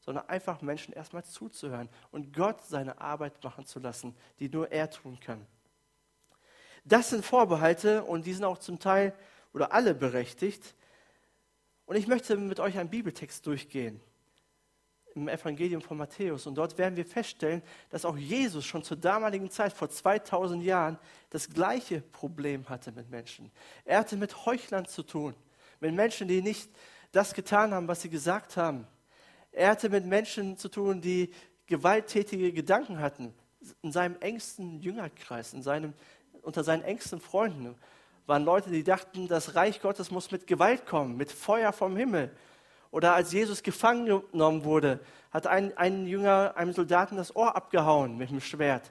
sondern 0.00 0.28
einfach 0.28 0.60
Menschen 0.60 0.92
erstmal 0.92 1.24
zuzuhören 1.24 1.88
und 2.10 2.32
Gott 2.32 2.62
seine 2.66 3.00
Arbeit 3.00 3.42
machen 3.44 3.64
zu 3.64 3.78
lassen, 3.78 4.16
die 4.40 4.48
nur 4.48 4.72
er 4.72 4.90
tun 4.90 5.18
kann. 5.20 5.46
Das 6.84 7.10
sind 7.10 7.24
Vorbehalte 7.24 8.04
und 8.04 8.26
die 8.26 8.32
sind 8.32 8.44
auch 8.44 8.58
zum 8.58 8.78
Teil 8.78 9.14
oder 9.52 9.72
alle 9.72 9.94
berechtigt. 9.94 10.74
Und 11.86 11.96
ich 11.96 12.08
möchte 12.08 12.36
mit 12.36 12.60
euch 12.60 12.76
einen 12.78 12.90
Bibeltext 12.90 13.46
durchgehen 13.46 14.00
im 15.14 15.28
Evangelium 15.28 15.80
von 15.80 15.96
Matthäus. 15.96 16.46
Und 16.46 16.56
dort 16.56 16.76
werden 16.76 16.94
wir 16.94 17.06
feststellen, 17.06 17.62
dass 17.88 18.04
auch 18.04 18.18
Jesus 18.18 18.66
schon 18.66 18.82
zur 18.82 18.98
damaligen 18.98 19.50
Zeit, 19.50 19.72
vor 19.72 19.88
2000 19.88 20.62
Jahren, 20.62 20.98
das 21.30 21.48
gleiche 21.48 22.02
Problem 22.02 22.68
hatte 22.68 22.92
mit 22.92 23.08
Menschen. 23.08 23.50
Er 23.84 24.00
hatte 24.00 24.16
mit 24.16 24.44
Heuchlern 24.44 24.84
zu 24.84 25.02
tun, 25.02 25.34
mit 25.80 25.94
Menschen, 25.94 26.28
die 26.28 26.42
nicht 26.42 26.70
das 27.12 27.32
getan 27.32 27.72
haben, 27.72 27.88
was 27.88 28.02
sie 28.02 28.10
gesagt 28.10 28.58
haben. 28.58 28.86
Er 29.52 29.70
hatte 29.70 29.88
mit 29.88 30.04
Menschen 30.04 30.58
zu 30.58 30.68
tun, 30.68 31.00
die 31.00 31.32
gewalttätige 31.66 32.52
Gedanken 32.52 33.00
hatten, 33.00 33.32
in 33.82 33.92
seinem 33.92 34.16
engsten 34.20 34.80
Jüngerkreis, 34.80 35.54
in 35.54 35.62
seinem, 35.62 35.94
unter 36.42 36.62
seinen 36.62 36.82
engsten 36.82 37.20
Freunden 37.20 37.74
waren 38.26 38.44
Leute, 38.44 38.70
die 38.70 38.84
dachten, 38.84 39.28
das 39.28 39.54
Reich 39.54 39.80
Gottes 39.80 40.10
muss 40.10 40.30
mit 40.30 40.46
Gewalt 40.46 40.86
kommen, 40.86 41.16
mit 41.16 41.30
Feuer 41.30 41.72
vom 41.72 41.96
Himmel. 41.96 42.30
Oder 42.90 43.14
als 43.14 43.32
Jesus 43.32 43.62
gefangen 43.62 44.22
genommen 44.32 44.64
wurde, 44.64 45.00
hat 45.30 45.46
ein, 45.46 45.76
ein 45.76 46.06
Jünger 46.06 46.54
einem 46.56 46.72
Soldaten 46.72 47.16
das 47.16 47.34
Ohr 47.34 47.54
abgehauen 47.54 48.16
mit 48.16 48.30
dem 48.30 48.40
Schwert. 48.40 48.90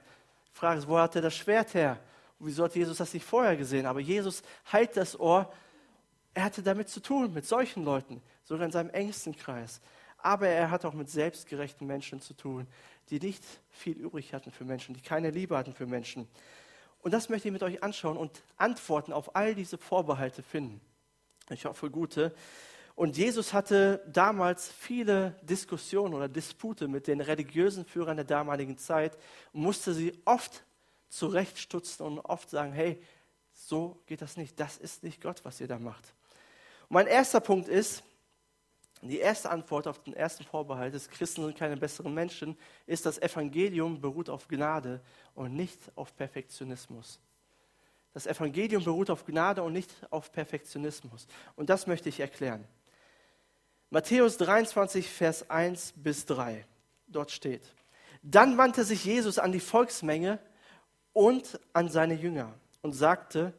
Die 0.54 0.58
Frage 0.58 0.78
ist, 0.78 0.88
wo 0.88 0.98
hat 0.98 1.16
er 1.16 1.22
das 1.22 1.34
Schwert 1.34 1.74
her? 1.74 1.98
Und 2.38 2.46
wieso 2.46 2.64
hat 2.64 2.74
Jesus 2.74 2.98
das 2.98 3.12
nicht 3.12 3.24
vorher 3.24 3.56
gesehen? 3.56 3.86
Aber 3.86 4.00
Jesus 4.00 4.42
heilt 4.72 4.96
das 4.96 5.18
Ohr. 5.18 5.52
Er 6.34 6.44
hatte 6.44 6.62
damit 6.62 6.88
zu 6.88 7.00
tun, 7.00 7.32
mit 7.32 7.46
solchen 7.46 7.84
Leuten, 7.84 8.22
sogar 8.44 8.66
in 8.66 8.72
seinem 8.72 8.90
engsten 8.90 9.34
Kreis. 9.34 9.80
Aber 10.18 10.46
er 10.48 10.70
hat 10.70 10.84
auch 10.84 10.94
mit 10.94 11.10
selbstgerechten 11.10 11.86
Menschen 11.86 12.20
zu 12.20 12.34
tun, 12.34 12.66
die 13.10 13.18
nicht 13.18 13.42
viel 13.70 13.96
übrig 13.96 14.34
hatten 14.34 14.50
für 14.50 14.64
Menschen, 14.64 14.94
die 14.94 15.00
keine 15.00 15.30
Liebe 15.30 15.56
hatten 15.56 15.72
für 15.72 15.86
Menschen. 15.86 16.28
Und 17.06 17.12
das 17.12 17.28
möchte 17.28 17.46
ich 17.46 17.52
mit 17.52 17.62
euch 17.62 17.84
anschauen 17.84 18.16
und 18.16 18.42
Antworten 18.56 19.12
auf 19.12 19.36
all 19.36 19.54
diese 19.54 19.78
Vorbehalte 19.78 20.42
finden. 20.42 20.80
Ich 21.50 21.64
hoffe, 21.64 21.88
gute. 21.88 22.34
Und 22.96 23.16
Jesus 23.16 23.52
hatte 23.52 24.02
damals 24.08 24.72
viele 24.72 25.36
Diskussionen 25.42 26.14
oder 26.14 26.28
Dispute 26.28 26.88
mit 26.88 27.06
den 27.06 27.20
religiösen 27.20 27.84
Führern 27.84 28.16
der 28.16 28.24
damaligen 28.24 28.76
Zeit 28.76 29.16
und 29.52 29.60
musste 29.60 29.94
sie 29.94 30.20
oft 30.24 30.64
zurechtstutzen 31.08 32.04
und 32.04 32.18
oft 32.18 32.50
sagen, 32.50 32.72
hey, 32.72 33.00
so 33.52 34.02
geht 34.06 34.20
das 34.20 34.36
nicht. 34.36 34.58
Das 34.58 34.76
ist 34.76 35.04
nicht 35.04 35.20
Gott, 35.20 35.44
was 35.44 35.60
ihr 35.60 35.68
da 35.68 35.78
macht. 35.78 36.12
Und 36.88 36.94
mein 36.94 37.06
erster 37.06 37.38
Punkt 37.38 37.68
ist, 37.68 38.02
die 39.02 39.18
erste 39.18 39.50
Antwort 39.50 39.86
auf 39.86 40.02
den 40.02 40.14
ersten 40.14 40.44
Vorbehalt 40.44 40.94
ist, 40.94 41.10
Christen 41.10 41.44
sind 41.44 41.56
keine 41.56 41.76
besseren 41.76 42.14
Menschen, 42.14 42.56
ist, 42.86 43.04
das 43.04 43.18
Evangelium 43.18 44.00
beruht 44.00 44.30
auf 44.30 44.48
Gnade 44.48 45.00
und 45.34 45.54
nicht 45.54 45.78
auf 45.94 46.16
Perfektionismus. 46.16 47.20
Das 48.14 48.26
Evangelium 48.26 48.82
beruht 48.82 49.10
auf 49.10 49.26
Gnade 49.26 49.62
und 49.62 49.74
nicht 49.74 49.94
auf 50.10 50.32
Perfektionismus. 50.32 51.26
Und 51.54 51.68
das 51.68 51.86
möchte 51.86 52.08
ich 52.08 52.20
erklären. 52.20 52.66
Matthäus 53.90 54.38
23, 54.38 55.08
Vers 55.08 55.50
1 55.50 55.92
bis 55.96 56.24
3. 56.24 56.64
Dort 57.06 57.30
steht, 57.30 57.74
dann 58.22 58.56
wandte 58.56 58.84
sich 58.84 59.04
Jesus 59.04 59.38
an 59.38 59.52
die 59.52 59.60
Volksmenge 59.60 60.38
und 61.12 61.60
an 61.72 61.88
seine 61.88 62.14
Jünger 62.14 62.54
und 62.82 62.92
sagte, 62.92 63.52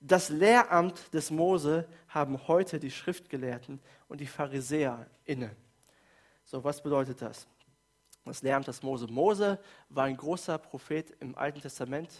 das 0.00 0.30
Lehramt 0.30 1.12
des 1.12 1.30
Mose 1.30 1.86
haben 2.08 2.48
heute 2.48 2.80
die 2.80 2.90
Schriftgelehrten 2.90 3.80
und 4.08 4.20
die 4.20 4.26
Pharisäer 4.26 5.06
inne. 5.24 5.54
So, 6.44 6.64
was 6.64 6.82
bedeutet 6.82 7.20
das? 7.20 7.46
Das 8.24 8.42
Lehramt 8.42 8.66
des 8.66 8.82
Mose. 8.82 9.06
Mose 9.06 9.58
war 9.90 10.04
ein 10.04 10.16
großer 10.16 10.58
Prophet 10.58 11.10
im 11.20 11.36
Alten 11.36 11.60
Testament, 11.60 12.10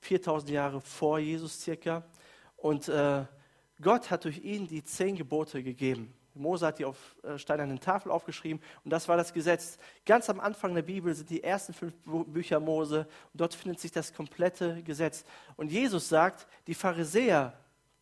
4000 0.00 0.50
Jahre 0.50 0.80
vor 0.80 1.18
Jesus 1.18 1.60
circa. 1.60 2.02
Und 2.56 2.88
äh, 2.88 3.24
Gott 3.80 4.10
hat 4.10 4.24
durch 4.24 4.38
ihn 4.38 4.66
die 4.66 4.82
zehn 4.82 5.16
Gebote 5.16 5.62
gegeben. 5.62 6.14
Mose 6.36 6.66
hat 6.66 6.78
die 6.78 6.84
auf 6.84 7.16
äh, 7.22 7.38
steinernen 7.38 7.80
Tafel 7.80 8.10
aufgeschrieben 8.10 8.62
und 8.84 8.90
das 8.90 9.08
war 9.08 9.16
das 9.16 9.32
Gesetz. 9.32 9.78
Ganz 10.04 10.30
am 10.30 10.40
Anfang 10.40 10.74
der 10.74 10.82
Bibel 10.82 11.14
sind 11.14 11.30
die 11.30 11.42
ersten 11.42 11.72
fünf 11.72 11.94
Bücher 12.04 12.60
Mose 12.60 13.06
und 13.32 13.40
dort 13.40 13.54
findet 13.54 13.80
sich 13.80 13.92
das 13.92 14.12
komplette 14.12 14.82
Gesetz. 14.82 15.24
Und 15.56 15.72
Jesus 15.72 16.08
sagt, 16.08 16.46
die 16.66 16.74
Pharisäer 16.74 17.52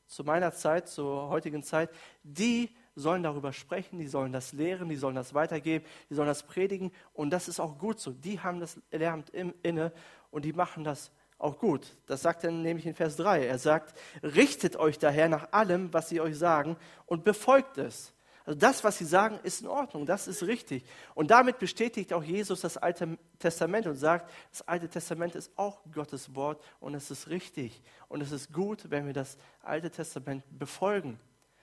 zu 0.07 0.25
meiner 0.25 0.53
Zeit, 0.53 0.88
zur 0.88 1.29
heutigen 1.29 1.62
Zeit, 1.62 1.91
die 2.23 2.71
sollen 2.97 3.23
darüber 3.23 3.53
sprechen, 3.53 3.99
die 3.99 4.07
sollen 4.07 4.33
das 4.33 4.53
lehren, 4.53 4.88
die 4.88 4.97
sollen 4.97 5.17
das 5.17 5.35
weitergeben, 5.35 5.85
die 6.11 6.14
sollen 6.14 6.29
das 6.29 6.45
predigen 6.45 6.93
und 7.12 7.31
das 7.31 7.49
ist 7.49 7.61
auch 7.61 7.79
gut 7.79 7.99
so. 8.00 8.12
Die 8.12 8.41
haben 8.41 8.61
das 8.61 8.81
Lehramt 8.91 9.31
inne 9.31 9.93
und 10.31 10.45
die 10.45 10.53
machen 10.53 10.85
das 10.85 11.11
auch 11.38 11.59
gut. 11.59 11.97
Das 12.07 12.23
sagt 12.23 12.45
er 12.45 12.50
nämlich 12.50 12.87
in 12.87 12.95
Vers 12.95 13.17
3. 13.17 13.47
Er 13.47 13.59
sagt, 13.59 13.95
richtet 14.23 14.76
euch 14.76 14.99
daher 14.99 15.29
nach 15.29 15.53
allem, 15.53 15.93
was 15.93 16.09
sie 16.09 16.21
euch 16.21 16.38
sagen 16.38 16.76
und 17.07 17.25
befolgt 17.25 17.79
es. 17.79 18.13
Also 18.45 18.59
das, 18.59 18.85
was 18.85 18.99
sie 18.99 19.07
sagen, 19.07 19.39
ist 19.43 19.63
in 19.63 19.69
Ordnung, 19.69 20.05
das 20.05 20.29
ist 20.29 20.43
richtig. 20.43 20.85
Und 21.15 21.31
damit 21.31 21.59
bestätigt 21.59 22.13
auch 22.13 22.23
Jesus 22.23 22.61
das 22.61 22.77
Alte 22.77 23.19
Testament 23.39 23.87
und 23.87 23.97
sagt, 23.97 24.31
das 24.51 24.69
Alte 24.69 24.89
Testament 24.89 25.35
ist 25.35 25.51
auch 25.57 25.81
Gottes 25.93 26.35
Wort 26.35 26.63
und 26.79 26.95
es 26.95 27.11
ist 27.11 27.29
richtig. 27.29 27.83
Und 28.09 28.21
es 28.21 28.33
ist 28.33 28.53
gut, 28.53 28.91
wenn 28.91 29.07
wir 29.07 29.15
das 29.15 29.39
Alte 29.63 29.91
Testament 29.91 30.45
befolgen. 30.51 31.19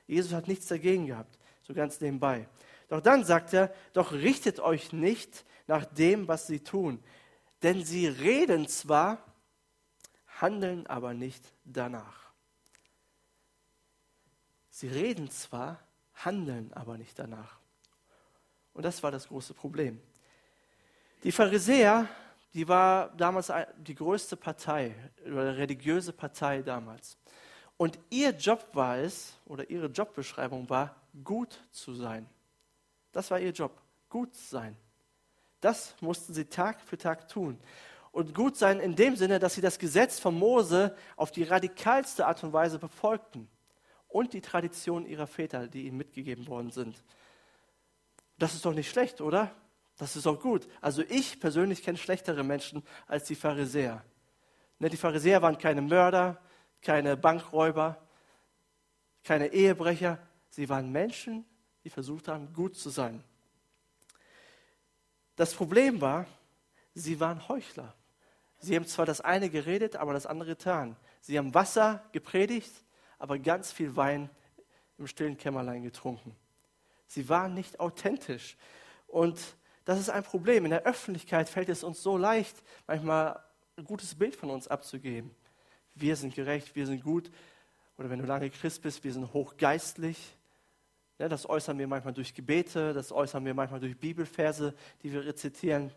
Jesus 0.08 0.34
hat 0.34 0.48
nichts 0.48 0.66
dagegen 0.68 1.06
gehabt, 1.06 1.38
so 1.62 1.74
ganz 1.76 2.02
nebenbei. 2.02 2.48
Doch 2.90 3.00
dann 3.00 3.24
sagt 3.24 3.54
er, 3.54 3.72
doch 3.94 4.12
richtet 4.12 4.60
euch 4.60 4.92
nicht 4.92 5.46
nach 5.68 5.86
dem, 5.86 6.28
was 6.28 6.48
sie 6.48 6.62
tun. 6.62 7.02
Denn 7.62 7.86
sie 7.86 8.08
reden 8.08 8.68
zwar, 8.68 9.24
handeln 10.40 10.88
aber 10.88 11.14
nicht 11.14 11.44
danach. 11.64 12.32
Sie 14.72 14.88
reden 14.88 15.30
zwar, 15.30 15.80
handeln 16.26 16.72
aber 16.74 16.98
nicht 16.98 17.18
danach. 17.18 17.60
Und 18.74 18.84
das 18.84 19.04
war 19.04 19.12
das 19.12 19.28
große 19.28 19.54
Problem. 19.54 20.02
Die 21.24 21.32
Pharisäer, 21.32 22.08
die 22.54 22.68
war 22.68 23.10
damals 23.10 23.52
die 23.78 23.96
größte 23.96 24.36
Partei, 24.38 24.96
oder 25.26 25.58
religiöse 25.58 26.14
Partei 26.14 26.62
damals. 26.62 27.18
Und 27.78 28.00
ihr 28.10 28.32
Job 28.32 28.68
war 28.74 28.98
es, 28.98 29.34
oder 29.46 29.70
ihre 29.70 29.88
Jobbeschreibung 29.88 30.70
war, 30.70 30.96
gut 31.24 31.60
zu 31.72 31.94
sein. 31.94 32.28
Das 33.12 33.30
war 33.32 33.40
ihr 33.40 33.52
Job, 33.52 33.82
gut 34.10 34.36
sein. 34.36 34.76
Das 35.60 35.96
mussten 36.02 36.34
sie 36.34 36.46
Tag 36.46 36.82
für 36.82 36.98
Tag 36.98 37.28
tun. 37.28 37.60
Und 38.12 38.34
gut 38.34 38.58
sein 38.58 38.80
in 38.80 38.96
dem 38.96 39.16
Sinne, 39.16 39.40
dass 39.40 39.56
sie 39.56 39.62
das 39.62 39.80
Gesetz 39.80 40.20
von 40.20 40.38
Mose 40.38 40.96
auf 41.16 41.32
die 41.32 41.44
radikalste 41.44 42.26
Art 42.26 42.44
und 42.44 42.52
Weise 42.52 42.78
befolgten 42.78 43.48
und 44.12 44.34
die 44.34 44.42
Tradition 44.42 45.06
ihrer 45.06 45.28
Väter, 45.28 45.68
die 45.68 45.88
ihnen 45.88 45.98
mitgegeben 45.98 46.48
worden 46.48 46.72
sind. 46.72 47.04
Das 48.38 48.54
ist 48.54 48.66
doch 48.66 48.74
nicht 48.74 48.90
schlecht, 48.90 49.22
oder? 49.22 49.56
Das 49.98 50.16
ist 50.16 50.26
auch 50.26 50.40
gut. 50.40 50.68
Also 50.82 51.04
ich 51.08 51.40
persönlich 51.40 51.84
kenne 51.84 51.98
schlechtere 51.98 52.44
Menschen 52.44 52.84
als 53.08 53.26
die 53.26 53.36
Pharisäer. 53.36 54.04
Ne, 54.80 54.90
die 54.90 54.98
Pharisäer 54.98 55.42
waren 55.42 55.58
keine 55.58 55.82
Mörder, 55.82 56.42
keine 56.82 57.16
Bankräuber, 57.16 58.02
keine 59.24 59.48
Ehebrecher. 59.54 60.18
Sie 60.50 60.68
waren 60.70 60.92
Menschen, 60.92 61.46
die 61.84 61.90
versucht 61.90 62.28
haben, 62.28 62.52
gut 62.54 62.76
zu 62.76 62.90
sein. 62.90 63.24
Das 65.36 65.54
Problem 65.54 66.02
war, 66.02 66.26
sie 66.94 67.20
waren 67.20 67.48
Heuchler. 67.48 67.94
Sie 68.58 68.76
haben 68.76 68.86
zwar 68.86 69.06
das 69.06 69.22
eine 69.22 69.50
geredet, 69.50 69.96
aber 69.96 70.14
das 70.14 70.26
andere 70.26 70.50
getan. 70.50 70.96
Sie 71.22 71.38
haben 71.38 71.54
Wasser 71.54 72.04
gepredigt, 72.12 72.72
aber 73.22 73.38
ganz 73.38 73.72
viel 73.72 73.96
Wein 73.96 74.32
im 74.98 75.06
stillen 75.06 75.38
Kämmerlein 75.38 75.84
getrunken. 75.84 76.36
Sie 77.06 77.30
waren 77.30 77.54
nicht 77.54 77.80
authentisch. 77.80 78.58
Und 79.06 79.40
das 79.86 80.00
ist 80.00 80.10
ein 80.10 80.24
Problem. 80.24 80.66
In 80.66 80.72
der 80.72 80.84
Öffentlichkeit 80.86 81.48
fällt 81.48 81.70
es 81.70 81.84
uns 81.84 82.02
so 82.02 82.18
leicht, 82.18 82.56
manchmal 82.88 83.40
ein 83.78 83.86
gutes 83.86 84.16
Bild 84.16 84.36
von 84.36 84.50
uns 84.50 84.68
abzugeben. 84.68 85.30
Wir 85.94 86.16
sind 86.16 86.34
gerecht, 86.34 86.76
wir 86.76 86.88
sind 86.88 87.04
gut. 87.04 87.30
Oder 87.96 88.10
wenn 88.10 88.18
du 88.18 88.26
lange 88.26 88.50
Christ 88.50 88.82
bist, 88.82 89.04
wir 89.04 89.14
sind 89.14 89.32
hochgeistlich. 89.32 90.18
das 91.20 91.48
äußern 91.48 91.78
wir 91.78 91.88
manchmal 91.88 92.16
durch 92.16 92.34
Gebete, 92.34 92.92
das 92.94 93.12
äußern 93.12 93.46
wir 93.46 93.54
manchmal 93.54 93.82
durch 93.82 93.96
Bibelverse, 94.00 94.74
die 95.04 95.14
wir 95.14 95.24
rezitieren. 95.24 95.92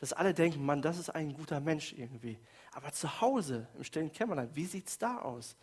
Dass 0.00 0.12
alle 0.12 0.34
denken, 0.34 0.66
Mann, 0.66 0.82
das 0.82 0.98
ist 0.98 1.10
ein 1.10 1.32
guter 1.34 1.60
Mensch 1.60 1.92
irgendwie. 1.92 2.36
Aber 2.72 2.90
zu 2.90 3.20
Hause, 3.20 3.68
im 3.76 3.84
stillen 3.84 4.10
Kämmerlein, 4.10 4.50
wie 4.54 4.66
sieht 4.66 4.88
es 4.88 4.98
da 4.98 5.18
aus? 5.18 5.56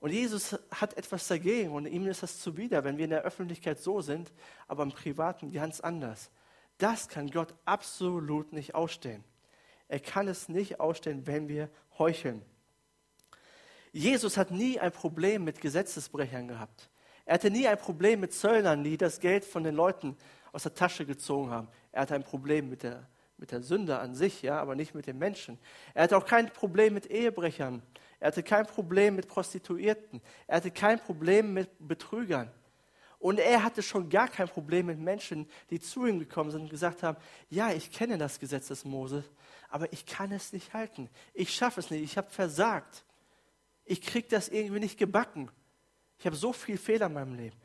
Und 0.00 0.12
Jesus 0.12 0.56
hat 0.70 0.96
etwas 0.96 1.26
dagegen 1.26 1.72
und 1.72 1.86
ihm 1.86 2.06
ist 2.06 2.22
das 2.22 2.38
zuwider, 2.38 2.84
wenn 2.84 2.98
wir 2.98 3.04
in 3.04 3.10
der 3.10 3.22
Öffentlichkeit 3.22 3.80
so 3.80 4.00
sind, 4.00 4.32
aber 4.68 4.84
im 4.84 4.92
Privaten 4.92 5.50
ganz 5.50 5.80
anders. 5.80 6.30
Das 6.78 7.08
kann 7.08 7.30
Gott 7.30 7.54
absolut 7.64 8.52
nicht 8.52 8.74
ausstehen. 8.74 9.24
Er 9.88 9.98
kann 9.98 10.28
es 10.28 10.48
nicht 10.48 10.78
ausstehen, 10.78 11.26
wenn 11.26 11.48
wir 11.48 11.68
heucheln. 11.98 12.42
Jesus 13.90 14.36
hat 14.36 14.50
nie 14.50 14.78
ein 14.78 14.92
Problem 14.92 15.44
mit 15.44 15.60
Gesetzesbrechern 15.60 16.46
gehabt. 16.46 16.90
Er 17.24 17.34
hatte 17.34 17.50
nie 17.50 17.66
ein 17.66 17.78
Problem 17.78 18.20
mit 18.20 18.32
Zöllnern, 18.32 18.84
die 18.84 18.96
das 18.96 19.18
Geld 19.18 19.44
von 19.44 19.64
den 19.64 19.74
Leuten 19.74 20.16
aus 20.52 20.62
der 20.62 20.74
Tasche 20.74 21.04
gezogen 21.04 21.50
haben. 21.50 21.68
Er 21.90 22.02
hatte 22.02 22.14
ein 22.14 22.22
Problem 22.22 22.68
mit 22.68 22.84
der, 22.84 23.08
mit 23.38 23.50
der 23.50 23.62
Sünde 23.62 23.98
an 23.98 24.14
sich, 24.14 24.42
ja, 24.42 24.60
aber 24.60 24.76
nicht 24.76 24.94
mit 24.94 25.06
den 25.06 25.18
Menschen. 25.18 25.58
Er 25.94 26.04
hatte 26.04 26.16
auch 26.16 26.26
kein 26.26 26.50
Problem 26.50 26.94
mit 26.94 27.06
Ehebrechern 27.06 27.82
er 28.20 28.28
hatte 28.28 28.42
kein 28.42 28.66
Problem 28.66 29.16
mit 29.16 29.28
Prostituierten. 29.28 30.20
Er 30.46 30.56
hatte 30.56 30.70
kein 30.70 30.98
Problem 30.98 31.54
mit 31.54 31.70
Betrügern. 31.78 32.50
Und 33.20 33.40
er 33.40 33.64
hatte 33.64 33.82
schon 33.82 34.08
gar 34.08 34.28
kein 34.28 34.48
Problem 34.48 34.86
mit 34.86 34.98
Menschen, 34.98 35.48
die 35.70 35.80
zu 35.80 36.06
ihm 36.06 36.20
gekommen 36.20 36.50
sind 36.50 36.62
und 36.62 36.70
gesagt 36.70 37.02
haben, 37.02 37.18
ja, 37.50 37.72
ich 37.72 37.90
kenne 37.90 38.16
das 38.16 38.38
Gesetz 38.38 38.68
des 38.68 38.84
Moses, 38.84 39.24
aber 39.68 39.92
ich 39.92 40.06
kann 40.06 40.30
es 40.30 40.52
nicht 40.52 40.72
halten. 40.72 41.10
Ich 41.34 41.52
schaffe 41.52 41.80
es 41.80 41.90
nicht. 41.90 42.02
Ich 42.02 42.16
habe 42.16 42.30
versagt. 42.30 43.04
Ich 43.84 44.02
kriege 44.02 44.28
das 44.28 44.48
irgendwie 44.48 44.80
nicht 44.80 44.98
gebacken. 44.98 45.50
Ich 46.18 46.26
habe 46.26 46.36
so 46.36 46.52
viel 46.52 46.78
Fehler 46.78 47.06
in 47.06 47.14
meinem 47.14 47.34
Leben. 47.34 47.56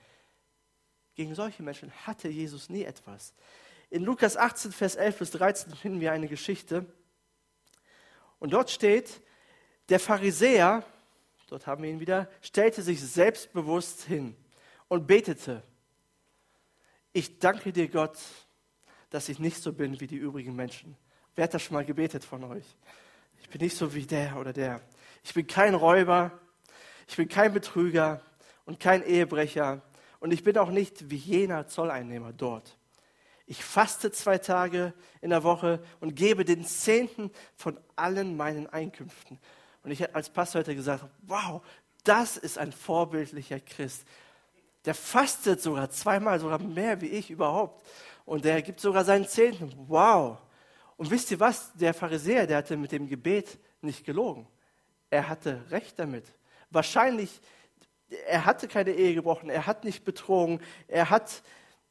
Gegen 1.15 1.35
solche 1.35 1.61
Menschen 1.61 1.91
hatte 2.07 2.29
Jesus 2.29 2.69
nie 2.69 2.83
etwas. 2.83 3.33
In 3.91 4.03
Lukas 4.03 4.37
18, 4.37 4.71
Vers 4.71 4.95
11 4.95 5.19
bis 5.19 5.31
13 5.31 5.75
finden 5.75 5.99
wir 5.99 6.11
eine 6.11 6.27
Geschichte. 6.27 6.85
Und 8.39 8.53
dort 8.53 8.71
steht, 8.71 9.21
der 9.89 9.99
Pharisäer, 9.99 10.83
dort 11.47 11.67
haben 11.67 11.83
wir 11.83 11.89
ihn 11.89 11.99
wieder, 11.99 12.29
stellte 12.41 12.81
sich 12.81 13.01
selbstbewusst 13.01 14.03
hin 14.03 14.35
und 14.87 15.07
betete. 15.07 15.63
Ich 17.11 17.39
danke 17.39 17.71
dir, 17.71 17.87
Gott, 17.87 18.17
dass 19.09 19.29
ich 19.29 19.39
nicht 19.39 19.61
so 19.61 19.73
bin 19.73 19.99
wie 19.99 20.07
die 20.07 20.15
übrigen 20.15 20.55
Menschen. 20.55 20.97
Wer 21.35 21.45
hat 21.45 21.53
das 21.53 21.63
schon 21.63 21.75
mal 21.75 21.85
gebetet 21.85 22.23
von 22.23 22.43
euch? 22.43 22.65
Ich 23.41 23.49
bin 23.49 23.61
nicht 23.61 23.77
so 23.77 23.93
wie 23.93 24.05
der 24.05 24.37
oder 24.37 24.53
der. 24.53 24.81
Ich 25.23 25.33
bin 25.33 25.45
kein 25.45 25.75
Räuber, 25.75 26.31
ich 27.07 27.15
bin 27.15 27.27
kein 27.27 27.53
Betrüger 27.53 28.21
und 28.65 28.79
kein 28.79 29.03
Ehebrecher 29.03 29.81
und 30.19 30.31
ich 30.31 30.43
bin 30.43 30.57
auch 30.57 30.69
nicht 30.69 31.09
wie 31.09 31.17
jener 31.17 31.67
Zolleinnehmer 31.67 32.33
dort. 32.33 32.77
Ich 33.45 33.63
faste 33.63 34.11
zwei 34.11 34.37
Tage 34.37 34.93
in 35.21 35.31
der 35.31 35.43
Woche 35.43 35.83
und 35.99 36.15
gebe 36.15 36.45
den 36.45 36.63
Zehnten 36.65 37.29
von 37.55 37.79
allen 37.95 38.37
meinen 38.37 38.67
Einkünften. 38.67 39.37
Und 39.83 39.91
ich 39.91 40.15
als 40.15 40.29
Pastor 40.29 40.59
heute 40.59 40.75
gesagt, 40.75 41.05
wow, 41.23 41.61
das 42.03 42.37
ist 42.37 42.57
ein 42.57 42.71
vorbildlicher 42.71 43.59
Christ. 43.59 44.05
Der 44.85 44.93
fastet 44.93 45.61
sogar 45.61 45.89
zweimal, 45.89 46.39
sogar 46.39 46.59
mehr 46.59 46.99
wie 47.01 47.07
ich 47.07 47.29
überhaupt. 47.29 47.85
Und 48.25 48.45
der 48.45 48.61
gibt 48.61 48.79
sogar 48.79 49.05
seinen 49.05 49.27
Zehnten. 49.27 49.73
Wow. 49.87 50.37
Und 50.97 51.11
wisst 51.11 51.31
ihr 51.31 51.39
was? 51.39 51.73
Der 51.73 51.93
Pharisäer, 51.93 52.47
der 52.47 52.57
hatte 52.57 52.77
mit 52.77 52.91
dem 52.91 53.07
Gebet 53.07 53.57
nicht 53.81 54.05
gelogen. 54.05 54.47
Er 55.09 55.27
hatte 55.29 55.63
recht 55.69 55.99
damit. 55.99 56.25
Wahrscheinlich, 56.69 57.41
er 58.27 58.45
hatte 58.45 58.67
keine 58.67 58.91
Ehe 58.91 59.13
gebrochen, 59.13 59.49
er 59.49 59.67
hat 59.67 59.83
nicht 59.83 60.03
betrogen, 60.05 60.61
er 60.87 61.09
hat, 61.09 61.43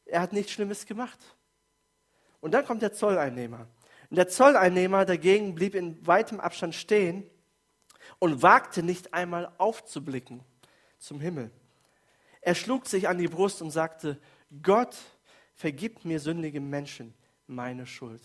er 0.04 0.20
hat 0.20 0.32
nichts 0.32 0.52
Schlimmes 0.52 0.86
gemacht. 0.86 1.18
Und 2.40 2.52
dann 2.52 2.66
kommt 2.66 2.82
der 2.82 2.92
Zolleinnehmer. 2.92 3.66
Und 4.10 4.16
der 4.16 4.28
Zolleinnehmer 4.28 5.04
dagegen 5.04 5.54
blieb 5.54 5.74
in 5.74 6.04
weitem 6.06 6.40
Abstand 6.40 6.74
stehen 6.74 7.30
und 8.22 8.40
wagte 8.40 8.84
nicht 8.84 9.14
einmal 9.14 9.52
aufzublicken 9.58 10.44
zum 10.96 11.20
Himmel. 11.20 11.50
Er 12.40 12.54
schlug 12.54 12.86
sich 12.86 13.08
an 13.08 13.18
die 13.18 13.26
Brust 13.26 13.60
und 13.60 13.72
sagte, 13.72 14.16
Gott, 14.62 14.96
vergib 15.56 16.04
mir 16.04 16.20
sündige 16.20 16.60
Menschen 16.60 17.14
meine 17.48 17.84
Schuld. 17.84 18.22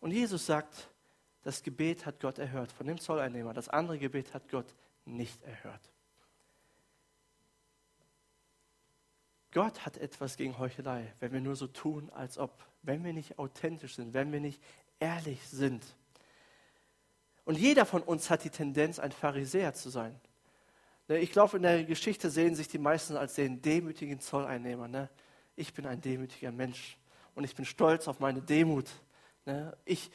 Und 0.00 0.10
Jesus 0.10 0.46
sagt, 0.46 0.90
das 1.42 1.62
Gebet 1.62 2.04
hat 2.04 2.18
Gott 2.18 2.40
erhört 2.40 2.72
von 2.72 2.88
dem 2.88 2.98
Zolleinnehmer. 2.98 3.54
Das 3.54 3.68
andere 3.68 3.96
Gebet 4.00 4.34
hat 4.34 4.48
Gott 4.48 4.74
nicht 5.04 5.40
erhört. 5.44 5.92
Gott 9.52 9.86
hat 9.86 9.98
etwas 9.98 10.36
gegen 10.36 10.58
Heuchelei, 10.58 11.14
wenn 11.20 11.32
wir 11.32 11.40
nur 11.40 11.54
so 11.54 11.68
tun, 11.68 12.10
als 12.10 12.38
ob, 12.38 12.66
wenn 12.82 13.04
wir 13.04 13.12
nicht 13.12 13.38
authentisch 13.38 13.94
sind, 13.94 14.14
wenn 14.14 14.32
wir 14.32 14.40
nicht 14.40 14.60
ehrlich 14.98 15.46
sind. 15.46 15.86
Und 17.44 17.58
jeder 17.58 17.84
von 17.84 18.02
uns 18.02 18.30
hat 18.30 18.44
die 18.44 18.50
Tendenz, 18.50 18.98
ein 18.98 19.12
Pharisäer 19.12 19.74
zu 19.74 19.90
sein. 19.90 20.18
Ne, 21.08 21.18
ich 21.18 21.32
glaube, 21.32 21.58
in 21.58 21.62
der 21.62 21.84
Geschichte 21.84 22.30
sehen 22.30 22.54
sich 22.54 22.68
die 22.68 22.78
meisten 22.78 23.16
als 23.16 23.34
den 23.34 23.60
demütigen 23.60 24.20
Zolleinnehmer. 24.20 24.88
Ne? 24.88 25.10
Ich 25.56 25.74
bin 25.74 25.86
ein 25.86 26.00
demütiger 26.00 26.52
Mensch 26.52 26.98
und 27.34 27.44
ich 27.44 27.54
bin 27.54 27.64
stolz 27.64 28.08
auf 28.08 28.20
meine 28.20 28.40
Demut. 28.40 28.88
Ne? 29.44 29.76
Ich, 29.84 30.10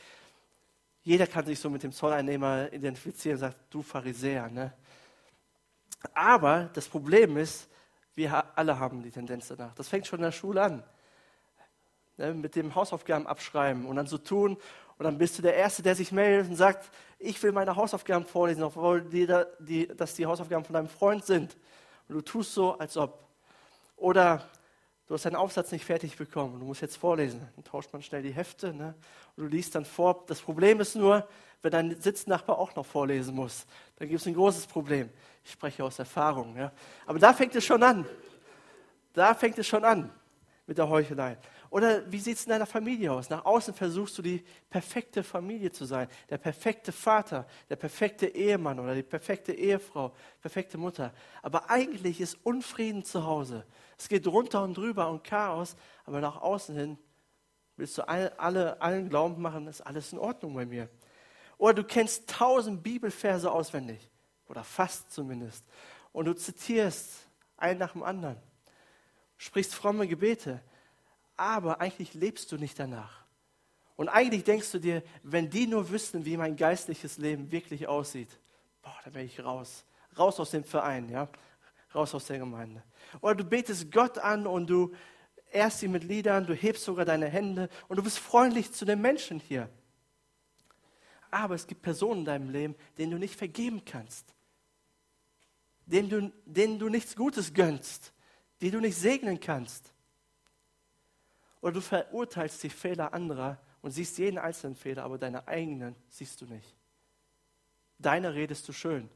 jeder 1.04 1.28
kann 1.28 1.46
sich 1.46 1.60
so 1.60 1.70
mit 1.70 1.84
dem 1.84 1.92
Zolleinnehmer 1.92 2.74
identifizieren 2.74 3.36
und 3.36 3.42
sagt, 3.42 3.58
du 3.70 3.84
Pharisäer. 3.84 4.74
Aber 6.14 6.70
das 6.74 6.88
Problem 6.88 7.38
ist, 7.38 7.70
wir 8.16 8.58
alle 8.58 8.80
haben 8.80 9.04
die 9.04 9.12
Tendenz 9.12 9.48
danach. 9.48 9.74
Das 9.76 9.88
fängt 9.88 10.08
schon 10.08 10.20
in 10.20 10.24
der 10.24 10.32
Schule 10.32 10.62
an. 10.62 10.84
Mit 12.18 12.56
dem 12.58 12.76
Hausaufgaben 12.76 13.28
abschreiben 13.28 13.86
und 13.86 13.96
dann 13.96 14.08
so 14.08 14.18
tun. 14.18 14.58
Und 15.00 15.06
dann 15.06 15.18
bist 15.18 15.38
du 15.38 15.42
der 15.42 15.56
Erste, 15.56 15.82
der 15.82 15.96
sich 15.96 16.12
meldet 16.12 16.50
und 16.50 16.58
sagt, 16.58 16.92
ich 17.20 17.42
will 17.42 17.54
meine 17.54 17.74
Hausaufgaben 17.74 18.26
vorlesen, 18.26 18.64
obwohl 18.64 19.02
die, 19.02 19.26
die, 19.60 19.88
dass 19.88 20.14
die 20.14 20.26
Hausaufgaben 20.26 20.66
von 20.66 20.74
deinem 20.74 20.90
Freund 20.90 21.26
sind. 21.26 21.56
Und 22.10 22.16
du 22.16 22.22
tust 22.22 22.54
so, 22.54 22.78
als 22.78 22.98
ob. 22.98 23.18
Oder 23.96 24.44
du 25.08 25.14
hast 25.14 25.24
deinen 25.24 25.38
Aufsatz 25.38 25.72
nicht 25.72 25.86
fertig 25.86 26.18
bekommen 26.18 26.56
und 26.56 26.60
du 26.60 26.66
musst 26.66 26.82
jetzt 26.82 26.98
vorlesen. 26.98 27.48
Dann 27.56 27.64
tauscht 27.64 27.94
man 27.94 28.02
schnell 28.02 28.24
die 28.24 28.34
Hefte 28.34 28.74
ne? 28.74 28.94
und 29.38 29.46
du 29.46 29.50
liest 29.50 29.74
dann 29.74 29.86
vor. 29.86 30.26
Das 30.28 30.42
Problem 30.42 30.82
ist 30.82 30.98
nur, 30.98 31.26
wenn 31.62 31.72
dein 31.72 32.02
Sitznachbar 32.02 32.60
auch 32.60 32.76
noch 32.76 32.86
vorlesen 32.86 33.34
muss, 33.36 33.66
dann 33.96 34.10
gibt 34.10 34.20
es 34.20 34.28
ein 34.28 34.34
großes 34.34 34.68
Problem. 34.68 35.10
Ich 35.46 35.52
spreche 35.52 35.82
aus 35.82 35.98
Erfahrung. 36.00 36.58
Ja. 36.58 36.74
Aber 37.06 37.20
da 37.20 37.32
fängt 37.34 37.56
es 37.56 37.64
schon 37.64 37.82
an. 37.84 38.06
Da 39.14 39.34
fängt 39.34 39.58
es 39.60 39.68
schon 39.68 39.86
an 39.86 40.10
mit 40.68 40.78
der 40.78 40.90
Heuchelei. 40.90 41.38
Oder 41.70 42.12
wie 42.12 42.20
sieht 42.20 42.38
es 42.38 42.46
in 42.46 42.50
deiner 42.50 42.66
Familie 42.66 43.12
aus? 43.12 43.30
Nach 43.30 43.46
außen 43.46 43.74
versuchst 43.74 44.18
du 44.18 44.22
die 44.22 44.44
perfekte 44.70 45.24
Familie 45.24 45.72
zu 45.72 45.86
sein, 45.86 46.08
der 46.30 46.40
perfekte 46.40 46.92
Vater, 46.92 47.46
der 47.70 47.76
perfekte 47.76 48.28
Ehemann 48.28 48.80
oder 48.80 48.96
die 48.96 49.04
perfekte 49.04 49.54
Ehefrau, 49.54 50.16
perfekte 50.42 50.78
Mutter. 50.78 51.14
Aber 51.44 51.70
eigentlich 51.70 52.22
ist 52.22 52.38
Unfrieden 52.44 53.04
zu 53.04 53.26
Hause. 53.26 53.66
Es 53.98 54.10
geht 54.10 54.26
runter 54.26 54.64
und 54.64 54.76
drüber 54.76 55.10
und 55.10 55.24
Chaos, 55.24 55.76
aber 56.06 56.22
nach 56.22 56.42
außen 56.42 56.76
hin 56.76 56.98
willst 57.76 57.98
du 57.98 58.08
alle, 58.08 58.38
alle, 58.40 58.82
allen 58.82 59.10
Glauben 59.10 59.42
machen, 59.42 59.68
ist 59.68 59.82
alles 59.82 60.12
in 60.12 60.20
Ordnung 60.20 60.56
bei 60.56 60.66
mir. 60.66 60.90
Oder 61.58 61.76
du 61.76 61.84
kennst 61.84 62.30
tausend 62.30 62.82
Bibelverse 62.82 63.52
auswendig 63.52 64.10
oder 64.48 64.64
fast 64.64 65.12
zumindest. 65.12 65.64
Und 66.12 66.26
du 66.26 66.34
zitierst 66.34 67.28
einen 67.58 67.80
nach 67.80 67.92
dem 67.92 68.02
anderen, 68.02 68.38
sprichst 69.38 69.76
fromme 69.76 70.08
Gebete, 70.08 70.62
aber 71.40 71.82
eigentlich 71.82 72.14
lebst 72.14 72.52
du 72.52 72.58
nicht 72.58 72.78
danach. 72.80 73.24
Und 73.96 74.10
eigentlich 74.10 74.44
denkst 74.44 74.72
du 74.72 74.80
dir, 74.80 75.04
wenn 75.24 75.50
die 75.50 75.68
nur 75.68 75.90
wüssten, 75.90 76.26
wie 76.26 76.38
mein 76.38 76.56
geistliches 76.56 77.18
Leben 77.18 77.52
wirklich 77.52 77.88
aussieht, 77.88 78.30
boah, 78.82 78.96
dann 79.04 79.14
wäre 79.14 79.26
ich 79.26 79.44
raus. 79.44 79.86
Raus 80.18 80.40
aus 80.40 80.52
dem 80.52 80.64
Verein, 80.64 81.10
ja, 81.10 81.30
raus 81.94 82.16
aus 82.16 82.26
der 82.26 82.40
Gemeinde. 82.40 82.84
Oder 83.22 83.36
du 83.36 83.44
betest 83.44 83.92
Gott 83.92 84.18
an 84.18 84.48
und 84.48 84.70
du 84.70 84.94
ehrst 85.52 85.84
ihn 85.84 85.92
mit 85.92 86.04
Liedern, 86.04 86.46
du 86.46 86.54
hebst 86.54 86.84
sogar 86.84 87.06
deine 87.06 87.28
Hände 87.28 87.70
und 87.88 87.98
du 87.98 88.04
bist 88.04 88.20
freundlich 88.20 88.72
zu 88.72 88.86
den 88.86 89.02
Menschen 89.02 89.40
hier. 89.40 89.70
Aber 91.32 91.56
es 91.56 91.68
gibt 91.68 91.82
Personen 91.82 92.22
in 92.22 92.26
deinem 92.26 92.50
Leben, 92.50 92.76
denen 92.98 93.12
du 93.12 93.18
nicht 93.18 93.36
vergeben 93.36 93.84
kannst 93.86 94.34
denen 95.90 96.10
du, 96.10 96.32
denen 96.46 96.80
du 96.80 96.88
nichts 96.90 97.16
Gutes 97.16 97.54
gönnst, 97.54 98.14
die 98.62 98.72
du 98.72 98.80
nicht 98.80 98.96
segnen 98.96 99.40
kannst. 99.40 99.94
Oder 101.62 101.74
du 101.74 101.82
verurteilst 101.82 102.64
die 102.64 102.70
Fehler 102.70 103.14
anderer 103.14 103.60
und 103.82 103.92
siehst 103.92 104.18
jeden 104.18 104.38
einzelnen 104.38 104.76
Fehler, 104.76 105.04
aber 105.04 105.18
deine 105.18 105.48
eigenen 105.48 105.96
siehst 106.10 106.40
du 106.42 106.46
nicht. 106.46 106.76
Deine 107.98 108.34
redest 108.34 108.68
du 108.68 108.74
schön. 108.74 109.10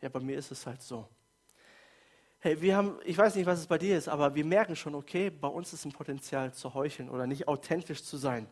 Ja, 0.00 0.08
bei 0.08 0.20
mir 0.20 0.38
ist 0.38 0.50
es 0.50 0.64
halt 0.66 0.82
so. 0.82 1.08
Hey, 2.40 2.60
wir 2.60 2.76
haben, 2.76 3.00
ich 3.04 3.18
weiß 3.18 3.34
nicht, 3.34 3.46
was 3.46 3.58
es 3.58 3.66
bei 3.66 3.78
dir 3.78 3.98
ist, 3.98 4.08
aber 4.08 4.32
wir 4.36 4.44
merken 4.44 4.76
schon, 4.76 4.94
okay, 4.94 5.28
bei 5.28 5.48
uns 5.48 5.72
ist 5.72 5.84
ein 5.84 5.92
Potenzial 5.92 6.54
zu 6.54 6.72
heucheln 6.72 7.10
oder 7.10 7.26
nicht 7.26 7.48
authentisch 7.48 8.04
zu 8.04 8.16
sein. 8.16 8.48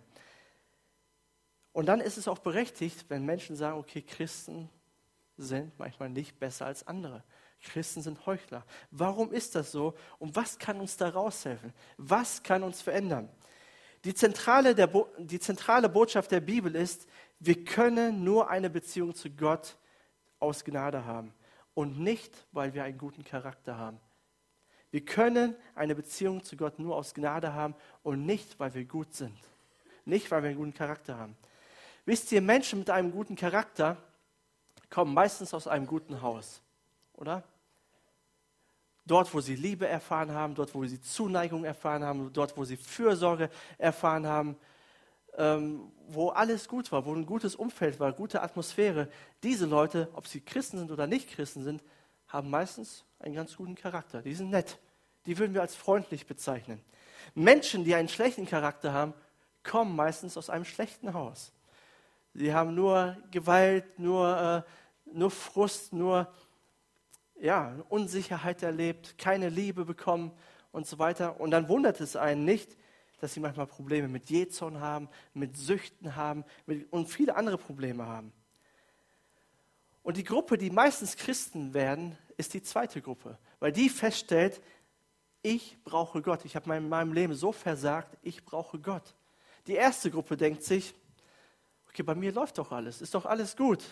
Und 1.72 1.86
dann 1.86 2.00
ist 2.00 2.16
es 2.16 2.26
auch 2.26 2.40
berechtigt, 2.40 3.04
wenn 3.08 3.24
Menschen 3.24 3.54
sagen, 3.54 3.78
okay, 3.78 4.02
Christen 4.02 4.68
sind 5.36 5.78
manchmal 5.78 6.08
nicht 6.08 6.38
besser 6.40 6.66
als 6.66 6.84
andere. 6.86 7.22
Christen 7.62 8.02
sind 8.02 8.26
Heuchler. 8.26 8.64
Warum 8.90 9.32
ist 9.32 9.54
das 9.54 9.72
so? 9.72 9.94
Und 10.18 10.36
was 10.36 10.58
kann 10.58 10.80
uns 10.80 10.96
da 10.96 11.08
raushelfen? 11.08 11.72
Was 11.96 12.42
kann 12.42 12.62
uns 12.62 12.82
verändern? 12.82 13.28
Die 14.04 14.14
zentrale, 14.14 14.74
der 14.74 14.86
Bo 14.86 15.08
die 15.18 15.40
zentrale 15.40 15.88
Botschaft 15.88 16.30
der 16.30 16.40
Bibel 16.40 16.74
ist, 16.76 17.08
wir 17.40 17.64
können 17.64 18.22
nur 18.22 18.48
eine 18.48 18.70
Beziehung 18.70 19.14
zu 19.14 19.30
Gott 19.30 19.76
aus 20.38 20.64
Gnade 20.64 21.04
haben 21.04 21.34
und 21.74 21.98
nicht, 21.98 22.46
weil 22.52 22.72
wir 22.74 22.84
einen 22.84 22.98
guten 22.98 23.24
Charakter 23.24 23.76
haben. 23.76 23.98
Wir 24.90 25.04
können 25.04 25.56
eine 25.74 25.94
Beziehung 25.94 26.44
zu 26.44 26.56
Gott 26.56 26.78
nur 26.78 26.96
aus 26.96 27.14
Gnade 27.14 27.52
haben 27.52 27.74
und 28.02 28.24
nicht, 28.24 28.58
weil 28.58 28.72
wir 28.74 28.84
gut 28.84 29.14
sind. 29.14 29.36
Nicht, 30.04 30.30
weil 30.30 30.42
wir 30.42 30.50
einen 30.50 30.58
guten 30.58 30.74
Charakter 30.74 31.18
haben. 31.18 31.36
Wisst 32.04 32.30
ihr, 32.30 32.40
Menschen 32.40 32.78
mit 32.78 32.90
einem 32.90 33.10
guten 33.10 33.34
Charakter 33.34 33.96
kommen 34.88 35.12
meistens 35.12 35.52
aus 35.52 35.66
einem 35.66 35.86
guten 35.86 36.22
Haus, 36.22 36.62
oder? 37.16 37.42
Dort, 39.06 39.32
wo 39.32 39.40
sie 39.40 39.54
Liebe 39.54 39.86
erfahren 39.86 40.32
haben, 40.32 40.54
dort, 40.54 40.74
wo 40.74 40.84
sie 40.84 41.00
Zuneigung 41.00 41.64
erfahren 41.64 42.02
haben, 42.02 42.32
dort, 42.32 42.56
wo 42.56 42.64
sie 42.64 42.76
Fürsorge 42.76 43.50
erfahren 43.78 44.26
haben, 44.26 44.56
ähm, 45.36 45.92
wo 46.08 46.30
alles 46.30 46.66
gut 46.68 46.90
war, 46.90 47.04
wo 47.04 47.14
ein 47.14 47.26
gutes 47.26 47.54
Umfeld 47.54 48.00
war, 48.00 48.12
gute 48.12 48.42
Atmosphäre. 48.42 49.08
Diese 49.42 49.66
Leute, 49.66 50.08
ob 50.14 50.26
sie 50.26 50.40
Christen 50.40 50.78
sind 50.78 50.90
oder 50.90 51.06
nicht 51.06 51.30
Christen 51.30 51.62
sind, 51.62 51.82
haben 52.28 52.50
meistens 52.50 53.04
einen 53.20 53.34
ganz 53.34 53.56
guten 53.56 53.74
Charakter. 53.74 54.22
Die 54.22 54.34
sind 54.34 54.50
nett. 54.50 54.78
Die 55.26 55.38
würden 55.38 55.54
wir 55.54 55.62
als 55.62 55.74
freundlich 55.74 56.26
bezeichnen. 56.26 56.80
Menschen, 57.34 57.84
die 57.84 57.94
einen 57.94 58.08
schlechten 58.08 58.46
Charakter 58.46 58.92
haben, 58.92 59.14
kommen 59.62 59.94
meistens 59.94 60.36
aus 60.36 60.50
einem 60.50 60.64
schlechten 60.64 61.12
Haus. 61.12 61.52
Sie 62.34 62.52
haben 62.52 62.74
nur 62.74 63.16
Gewalt, 63.30 63.98
nur, 63.98 64.64
äh, 64.66 65.12
nur 65.12 65.30
Frust, 65.30 65.92
nur 65.92 66.32
ja, 67.40 67.76
Unsicherheit 67.88 68.62
erlebt, 68.62 69.18
keine 69.18 69.48
Liebe 69.48 69.84
bekommen 69.84 70.32
und 70.72 70.86
so 70.86 70.98
weiter. 70.98 71.40
Und 71.40 71.50
dann 71.50 71.68
wundert 71.68 72.00
es 72.00 72.16
einen 72.16 72.44
nicht, 72.44 72.76
dass 73.20 73.34
sie 73.34 73.40
manchmal 73.40 73.66
Probleme 73.66 74.08
mit 74.08 74.28
Jezorn 74.30 74.80
haben, 74.80 75.08
mit 75.32 75.56
Süchten 75.56 76.16
haben 76.16 76.44
mit, 76.66 76.92
und 76.92 77.06
viele 77.06 77.36
andere 77.36 77.58
Probleme 77.58 78.06
haben. 78.06 78.32
Und 80.02 80.16
die 80.16 80.24
Gruppe, 80.24 80.58
die 80.58 80.70
meistens 80.70 81.16
Christen 81.16 81.74
werden, 81.74 82.16
ist 82.36 82.54
die 82.54 82.62
zweite 82.62 83.00
Gruppe, 83.00 83.38
weil 83.58 83.72
die 83.72 83.88
feststellt, 83.88 84.60
ich 85.42 85.78
brauche 85.84 86.22
Gott. 86.22 86.44
Ich 86.44 86.56
habe 86.56 86.74
in 86.76 86.88
meinem 86.88 87.12
Leben 87.12 87.34
so 87.34 87.52
versagt, 87.52 88.16
ich 88.22 88.44
brauche 88.44 88.78
Gott. 88.78 89.14
Die 89.66 89.74
erste 89.74 90.10
Gruppe 90.10 90.36
denkt 90.36 90.62
sich, 90.62 90.94
okay, 91.88 92.02
bei 92.02 92.14
mir 92.14 92.32
läuft 92.32 92.58
doch 92.58 92.72
alles, 92.72 93.00
ist 93.00 93.14
doch 93.14 93.26
alles 93.26 93.56
gut. 93.56 93.82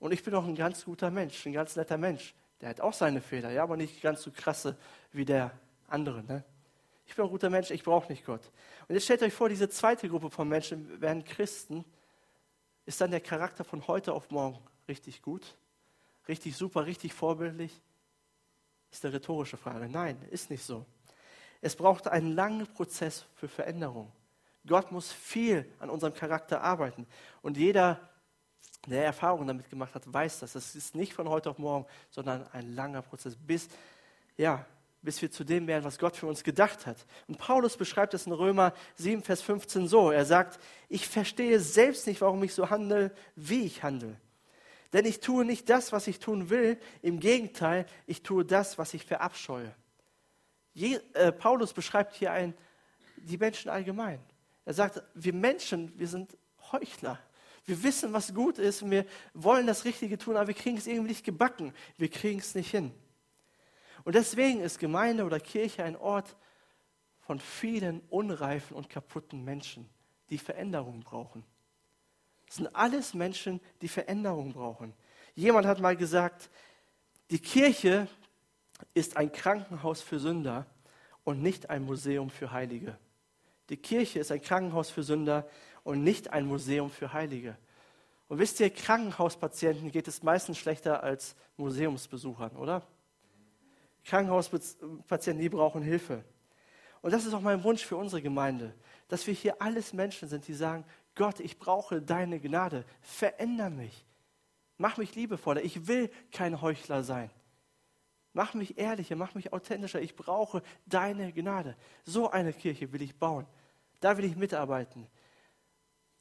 Und 0.00 0.12
ich 0.12 0.22
bin 0.22 0.32
doch 0.32 0.44
ein 0.44 0.54
ganz 0.54 0.84
guter 0.84 1.10
Mensch, 1.10 1.44
ein 1.46 1.52
ganz 1.52 1.76
netter 1.76 1.98
Mensch. 1.98 2.34
Der 2.60 2.70
hat 2.70 2.80
auch 2.80 2.92
seine 2.92 3.20
Fehler, 3.20 3.50
ja, 3.50 3.62
aber 3.62 3.76
nicht 3.76 4.00
ganz 4.00 4.22
so 4.22 4.30
krasse 4.30 4.76
wie 5.12 5.24
der 5.24 5.52
andere. 5.88 6.22
Ne? 6.24 6.44
Ich 7.06 7.14
bin 7.14 7.24
ein 7.24 7.30
guter 7.30 7.50
Mensch, 7.50 7.70
ich 7.70 7.82
brauche 7.82 8.10
nicht 8.10 8.24
Gott. 8.24 8.50
Und 8.86 8.94
jetzt 8.94 9.04
stellt 9.04 9.22
euch 9.22 9.32
vor, 9.32 9.48
diese 9.48 9.68
zweite 9.68 10.08
Gruppe 10.08 10.30
von 10.30 10.48
Menschen 10.48 11.00
werden 11.00 11.24
Christen. 11.24 11.84
Ist 12.84 13.00
dann 13.00 13.10
der 13.10 13.20
Charakter 13.20 13.64
von 13.64 13.86
heute 13.86 14.12
auf 14.12 14.30
morgen 14.30 14.58
richtig 14.88 15.22
gut? 15.22 15.56
Richtig 16.26 16.56
super, 16.56 16.86
richtig 16.86 17.12
vorbildlich? 17.12 17.80
Ist 18.90 19.04
eine 19.04 19.14
rhetorische 19.14 19.56
Frage. 19.56 19.88
Nein, 19.88 20.20
ist 20.30 20.50
nicht 20.50 20.64
so. 20.64 20.84
Es 21.60 21.76
braucht 21.76 22.08
einen 22.08 22.34
langen 22.34 22.66
Prozess 22.66 23.26
für 23.34 23.48
Veränderung. 23.48 24.12
Gott 24.66 24.92
muss 24.92 25.12
viel 25.12 25.70
an 25.78 25.90
unserem 25.90 26.14
Charakter 26.14 26.62
arbeiten. 26.62 27.06
Und 27.42 27.56
jeder, 27.56 28.00
der 28.88 29.04
Erfahrungen 29.04 29.46
damit 29.46 29.68
gemacht 29.70 29.94
hat, 29.94 30.12
weiß 30.12 30.40
das. 30.40 30.52
Das 30.52 30.74
ist 30.74 30.94
nicht 30.94 31.14
von 31.14 31.28
heute 31.28 31.50
auf 31.50 31.58
morgen, 31.58 31.86
sondern 32.10 32.46
ein 32.52 32.74
langer 32.74 33.02
Prozess, 33.02 33.36
bis, 33.36 33.68
ja, 34.36 34.64
bis 35.02 35.22
wir 35.22 35.30
zu 35.30 35.44
dem 35.44 35.66
werden, 35.66 35.84
was 35.84 35.98
Gott 35.98 36.16
für 36.16 36.26
uns 36.26 36.42
gedacht 36.42 36.86
hat. 36.86 36.96
Und 37.26 37.38
Paulus 37.38 37.76
beschreibt 37.76 38.14
es 38.14 38.26
in 38.26 38.32
Römer 38.32 38.72
7, 38.96 39.22
Vers 39.22 39.42
15 39.42 39.88
so. 39.88 40.10
Er 40.10 40.24
sagt, 40.24 40.58
ich 40.88 41.06
verstehe 41.06 41.60
selbst 41.60 42.06
nicht, 42.06 42.20
warum 42.20 42.42
ich 42.42 42.54
so 42.54 42.70
handle, 42.70 43.12
wie 43.36 43.64
ich 43.64 43.82
handle. 43.82 44.16
Denn 44.92 45.04
ich 45.04 45.20
tue 45.20 45.44
nicht 45.44 45.68
das, 45.68 45.92
was 45.92 46.06
ich 46.06 46.18
tun 46.18 46.50
will. 46.50 46.78
Im 47.02 47.20
Gegenteil, 47.20 47.86
ich 48.06 48.22
tue 48.22 48.44
das, 48.44 48.78
was 48.78 48.94
ich 48.94 49.04
verabscheue. 49.04 49.74
Je, 50.72 50.98
äh, 51.14 51.32
Paulus 51.32 51.72
beschreibt 51.72 52.14
hier 52.14 52.32
ein, 52.32 52.54
die 53.16 53.36
Menschen 53.36 53.68
allgemein. 53.68 54.20
Er 54.64 54.74
sagt, 54.74 55.02
wir 55.14 55.32
Menschen, 55.32 55.92
wir 55.98 56.08
sind 56.08 56.36
Heuchler. 56.72 57.18
Wir 57.68 57.82
wissen, 57.82 58.14
was 58.14 58.32
gut 58.32 58.58
ist 58.58 58.80
und 58.80 58.90
wir 58.92 59.04
wollen 59.34 59.66
das 59.66 59.84
Richtige 59.84 60.16
tun, 60.16 60.36
aber 60.38 60.46
wir 60.46 60.54
kriegen 60.54 60.78
es 60.78 60.86
irgendwie 60.86 61.10
nicht 61.10 61.22
gebacken. 61.22 61.74
Wir 61.98 62.08
kriegen 62.08 62.40
es 62.40 62.54
nicht 62.54 62.70
hin. 62.70 62.92
Und 64.04 64.14
deswegen 64.14 64.60
ist 64.60 64.78
Gemeinde 64.78 65.24
oder 65.24 65.38
Kirche 65.38 65.84
ein 65.84 65.94
Ort 65.94 66.34
von 67.20 67.38
vielen 67.38 68.00
unreifen 68.08 68.74
und 68.74 68.88
kaputten 68.88 69.44
Menschen, 69.44 69.86
die 70.30 70.38
Veränderung 70.38 71.00
brauchen. 71.00 71.44
Das 72.46 72.56
sind 72.56 72.74
alles 72.74 73.12
Menschen, 73.12 73.60
die 73.82 73.88
Veränderung 73.88 74.54
brauchen. 74.54 74.94
Jemand 75.34 75.66
hat 75.66 75.78
mal 75.78 75.94
gesagt, 75.94 76.48
die 77.30 77.38
Kirche 77.38 78.08
ist 78.94 79.18
ein 79.18 79.30
Krankenhaus 79.30 80.00
für 80.00 80.18
Sünder 80.18 80.64
und 81.22 81.42
nicht 81.42 81.68
ein 81.68 81.84
Museum 81.84 82.30
für 82.30 82.50
Heilige. 82.50 82.96
Die 83.68 83.76
Kirche 83.76 84.20
ist 84.20 84.32
ein 84.32 84.40
Krankenhaus 84.40 84.88
für 84.88 85.02
Sünder 85.02 85.46
und 85.88 86.04
nicht 86.04 86.34
ein 86.34 86.44
Museum 86.44 86.90
für 86.90 87.14
Heilige. 87.14 87.56
Und 88.28 88.38
wisst 88.38 88.60
ihr, 88.60 88.68
Krankenhauspatienten 88.68 89.90
geht 89.90 90.06
es 90.06 90.22
meistens 90.22 90.58
schlechter 90.58 91.02
als 91.02 91.34
Museumsbesuchern, 91.56 92.54
oder? 92.56 92.82
Krankenhauspatienten, 94.04 95.40
die 95.40 95.48
brauchen 95.48 95.80
Hilfe. 95.80 96.22
Und 97.00 97.12
das 97.14 97.24
ist 97.24 97.32
auch 97.32 97.40
mein 97.40 97.64
Wunsch 97.64 97.86
für 97.86 97.96
unsere 97.96 98.20
Gemeinde, 98.20 98.74
dass 99.08 99.26
wir 99.26 99.32
hier 99.32 99.62
alles 99.62 99.94
Menschen 99.94 100.28
sind, 100.28 100.46
die 100.46 100.52
sagen, 100.52 100.84
Gott, 101.14 101.40
ich 101.40 101.58
brauche 101.58 102.02
deine 102.02 102.38
Gnade, 102.38 102.84
veränder 103.00 103.70
mich, 103.70 104.04
mach 104.76 104.98
mich 104.98 105.14
liebevoller, 105.14 105.64
ich 105.64 105.88
will 105.88 106.10
kein 106.32 106.60
Heuchler 106.60 107.02
sein. 107.02 107.30
Mach 108.34 108.52
mich 108.52 108.76
ehrlicher, 108.76 109.16
mach 109.16 109.34
mich 109.34 109.54
authentischer, 109.54 110.02
ich 110.02 110.14
brauche 110.14 110.62
deine 110.84 111.32
Gnade. 111.32 111.76
So 112.04 112.30
eine 112.30 112.52
Kirche 112.52 112.92
will 112.92 113.00
ich 113.00 113.16
bauen, 113.16 113.46
da 114.00 114.18
will 114.18 114.26
ich 114.26 114.36
mitarbeiten. 114.36 115.08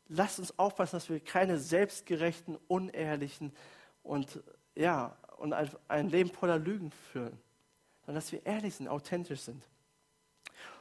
Lasst 0.09 0.39
uns 0.39 0.57
aufpassen, 0.57 0.95
dass 0.95 1.09
wir 1.09 1.19
keine 1.19 1.59
selbstgerechten, 1.59 2.57
unehrlichen 2.67 3.53
und, 4.03 4.41
ja, 4.75 5.17
und 5.37 5.53
ein, 5.53 6.09
Leben 6.09 6.31
voller 6.31 6.57
Lügen 6.57 6.91
führen 7.11 7.37
sondern 8.07 8.21
dass 8.21 8.31
wir 8.31 8.45
ehrlich 8.45 8.73
sind, 8.73 8.87
authentisch 8.87 9.41
sind. 9.41 9.61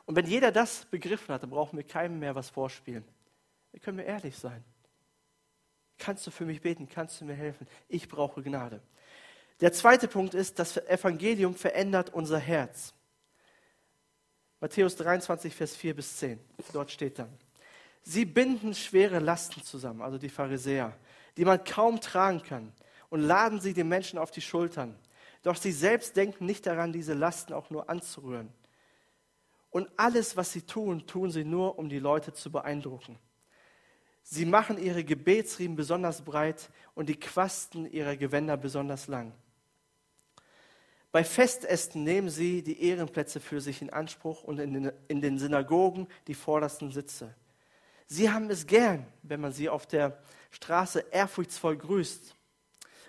Und 0.05 0.15
wenn 0.15 0.27
jeder 0.27 0.53
das 0.53 0.85
begriffen 0.85 1.35
hat, 1.35 1.43
dann 1.43 1.51
brauchen 1.51 1.77
wir 1.77 1.85
keinem 1.85 2.21
mehr 2.21 2.37
was 2.37 2.51
vorspielen. 2.51 3.05
Dann 3.73 3.81
können 3.81 3.99
wir 3.99 4.05
ehrlich 4.05 4.39
sein. 4.39 4.63
Kannst 5.99 6.25
du 6.25 6.31
für 6.31 6.45
mich 6.45 6.61
beten? 6.61 6.89
Kannst 6.89 7.21
du 7.21 7.25
mir 7.25 7.35
helfen? 7.35 7.67
Ich 7.89 8.09
brauche 8.09 8.45
Gnade. 8.45 8.81
Der 9.61 9.73
zweite 9.73 10.07
Punkt 10.07 10.35
ist, 10.35 10.61
das 10.61 10.77
Evangelium 10.77 11.57
verändert 11.57 12.15
unser 12.15 12.39
Herz. 12.39 12.95
Matthäus 14.61 14.95
23, 14.95 15.53
Vers 15.53 15.75
4 15.75 15.97
bis 15.97 16.19
10. 16.19 16.39
Dort 16.73 16.93
steht 16.93 17.19
dann. 17.19 17.37
Sie 18.09 18.25
binden 18.25 18.73
schwere 18.73 19.19
Lasten 19.19 19.65
zusammen, 19.65 20.01
also 20.01 20.17
die 20.17 20.29
Pharisäer, 20.29 20.97
die 21.37 21.45
man 21.45 21.65
kaum 21.65 22.01
tragen 22.01 22.41
kann, 22.41 22.73
und 23.11 23.21
laden 23.21 23.61
sie 23.61 23.75
den 23.75 23.89
Menschen 23.89 24.17
auf 24.17 24.31
die 24.31 24.41
Schultern. 24.41 24.97
Doch 25.43 25.57
sie 25.57 25.73
selbst 25.73 26.17
denken 26.17 26.47
nicht 26.47 26.67
daran, 26.67 26.93
diese 26.93 27.15
Lasten 27.15 27.53
auch 27.53 27.69
nur 27.69 27.91
anzurühren. 27.91 28.49
Und 29.71 29.89
alles, 29.97 30.37
was 30.37 30.53
sie 30.53 30.63
tun, 30.63 31.09
tun 31.09 31.33
sie 31.33 31.45
nur, 31.45 31.81
um 31.81 31.89
die 31.89 31.99
Leute 31.99 32.33
zu 32.33 32.51
beeindrucken. 32.53 33.19
Sie 34.23 34.45
machen 34.45 34.79
ihre 34.79 35.03
Gebetsriemen 35.03 35.77
besonders 35.77 36.23
breit 36.23 36.71
und 36.95 37.09
die 37.09 37.19
Quasten 37.19 37.91
ihrer 37.91 38.17
Gewänder 38.17 38.57
besonders 38.57 39.09
lang. 39.09 39.33
Bei 41.11 41.25
Festessen 41.25 42.05
nehmen 42.05 42.31
sie 42.31 42.63
die 42.63 42.83
Ehrenplätze 42.83 43.41
für 43.41 43.61
sich 43.61 43.83
in 43.83 43.91
Anspruch 43.91 44.45
und 44.45 44.61
in 44.61 44.75
den, 44.75 44.93
in 45.09 45.21
den 45.21 45.39
Synagogen 45.39 46.07
die 46.29 46.35
vordersten 46.35 46.93
Sitze. 46.93 47.35
Sie 48.07 48.31
haben 48.31 48.51
es 48.51 48.67
gern, 48.67 49.07
wenn 49.23 49.41
man 49.41 49.53
sie 49.53 49.69
auf 49.69 49.87
der 49.87 50.19
Straße 50.51 51.07
ehrfurchtsvoll 51.11 51.77
grüßt. 51.77 52.35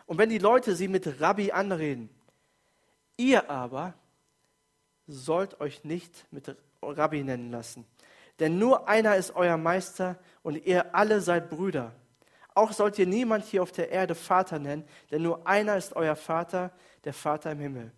Und 0.05 0.17
wenn 0.17 0.29
die 0.29 0.37
Leute 0.37 0.75
sie 0.75 0.87
mit 0.87 1.21
Rabbi 1.21 1.51
anreden, 1.51 2.09
Ihr 3.17 3.49
aber 3.49 3.95
sollt 5.07 5.59
euch 5.59 5.83
nicht 5.83 6.25
mit 6.31 6.55
Rabbi 6.81 7.23
nennen 7.23 7.51
lassen, 7.51 7.85
denn 8.39 8.59
nur 8.59 8.87
einer 8.87 9.15
ist 9.15 9.35
euer 9.35 9.57
Meister 9.57 10.19
und 10.43 10.63
ihr 10.65 10.93
alle 10.93 11.19
seid 11.21 11.49
Brüder. 11.49 11.93
Auch 12.53 12.71
sollt 12.71 12.99
ihr 12.99 13.07
niemand 13.07 13.45
hier 13.45 13.63
auf 13.63 13.71
der 13.71 13.89
Erde 13.89 14.13
Vater 14.13 14.59
nennen, 14.59 14.87
denn 15.09 15.23
nur 15.23 15.47
einer 15.47 15.77
ist 15.77 15.95
euer 15.95 16.15
Vater, 16.15 16.71
der 17.03 17.13
Vater 17.13 17.51
im 17.51 17.59
Himmel. 17.59 17.91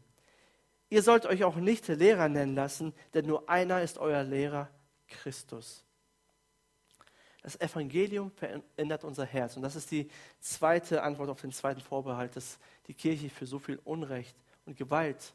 Ihr 0.90 1.04
sollt 1.04 1.26
euch 1.26 1.44
auch 1.44 1.58
nicht 1.58 1.88
Lehrer 1.88 2.30
nennen 2.30 2.56
lassen, 2.56 2.94
denn 3.14 3.26
nur 3.26 3.50
einer 3.50 3.82
ist 3.82 3.98
euer 3.98 4.24
Lehrer, 4.24 4.70
Christus. 5.08 5.84
Das 7.42 7.60
Evangelium 7.60 8.32
verändert 8.32 9.04
unser 9.04 9.26
Herz. 9.26 9.56
Und 9.56 9.62
das 9.62 9.76
ist 9.76 9.90
die 9.92 10.10
zweite 10.40 11.02
Antwort 11.04 11.30
auf 11.30 11.42
den 11.42 11.52
zweiten 11.52 11.80
Vorbehalt, 11.80 12.36
dass 12.36 12.60
die 12.88 12.94
Kirche 12.94 13.30
für 13.30 13.46
so 13.46 13.60
viel 13.60 13.80
Unrecht 13.86 14.36
und 14.66 14.78
Gewalt 14.78 15.34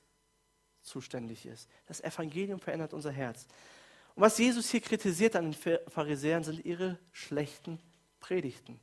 zuständig 0.82 1.46
ist. 1.46 1.68
Das 1.86 2.02
Evangelium 2.02 2.60
verändert 2.60 2.92
unser 2.92 3.10
Herz. 3.10 3.46
Und 4.14 4.22
was 4.22 4.38
Jesus 4.38 4.70
hier 4.70 4.80
kritisiert 4.80 5.34
an 5.34 5.50
den 5.50 5.78
Pharisäern, 5.88 6.44
sind 6.44 6.64
ihre 6.64 6.98
schlechten 7.12 7.80
Predigten. 8.20 8.78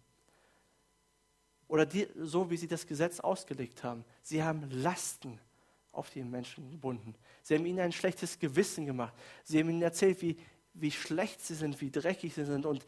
Oder 1.67 1.86
die, 1.86 2.07
so, 2.17 2.49
wie 2.49 2.57
sie 2.57 2.67
das 2.67 2.86
Gesetz 2.86 3.19
ausgelegt 3.21 3.84
haben. 3.84 4.03
Sie 4.21 4.43
haben 4.43 4.69
Lasten 4.71 5.39
auf 5.93 6.10
die 6.10 6.23
Menschen 6.23 6.69
gebunden. 6.69 7.15
Sie 7.43 7.55
haben 7.55 7.65
ihnen 7.65 7.79
ein 7.79 7.91
schlechtes 7.93 8.39
Gewissen 8.39 8.86
gemacht. 8.86 9.13
Sie 9.43 9.60
haben 9.60 9.69
ihnen 9.69 9.81
erzählt, 9.81 10.21
wie, 10.21 10.38
wie 10.73 10.91
schlecht 10.91 11.39
sie 11.41 11.55
sind, 11.55 11.79
wie 11.79 11.89
dreckig 11.89 12.34
sie 12.34 12.45
sind. 12.45 12.65
Und, 12.65 12.86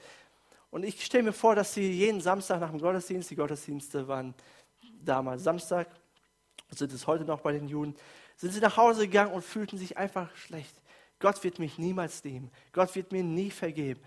und 0.74 0.84
ich 0.84 1.06
stelle 1.06 1.22
mir 1.22 1.34
vor, 1.34 1.54
dass 1.54 1.76
sie 1.76 1.92
jeden 1.92 2.20
Samstag 2.20 2.60
nach 2.60 2.72
dem 2.72 2.80
Gottesdienst, 2.80 3.30
die 3.30 3.36
Gottesdienste 3.36 4.08
waren 4.08 4.34
damals 5.04 5.44
Samstag, 5.44 5.88
sind 6.70 6.92
es 6.92 7.06
heute 7.06 7.26
noch 7.26 7.42
bei 7.42 7.52
den 7.52 7.68
Juden, 7.68 7.96
sind 8.38 8.54
sie 8.54 8.60
nach 8.60 8.76
Hause 8.76 9.06
gegangen 9.06 9.34
und 9.34 9.44
fühlten 9.44 9.78
sich 9.78 10.00
einfach 10.00 10.36
schlecht. 10.36 10.76
Gott 11.20 11.44
wird 11.44 11.60
mich 11.60 11.78
niemals 11.78 12.24
nehmen. 12.24 12.50
Gott 12.72 12.96
wird 12.96 13.12
mir 13.12 13.24
nie 13.24 13.52
vergeben. 13.52 14.02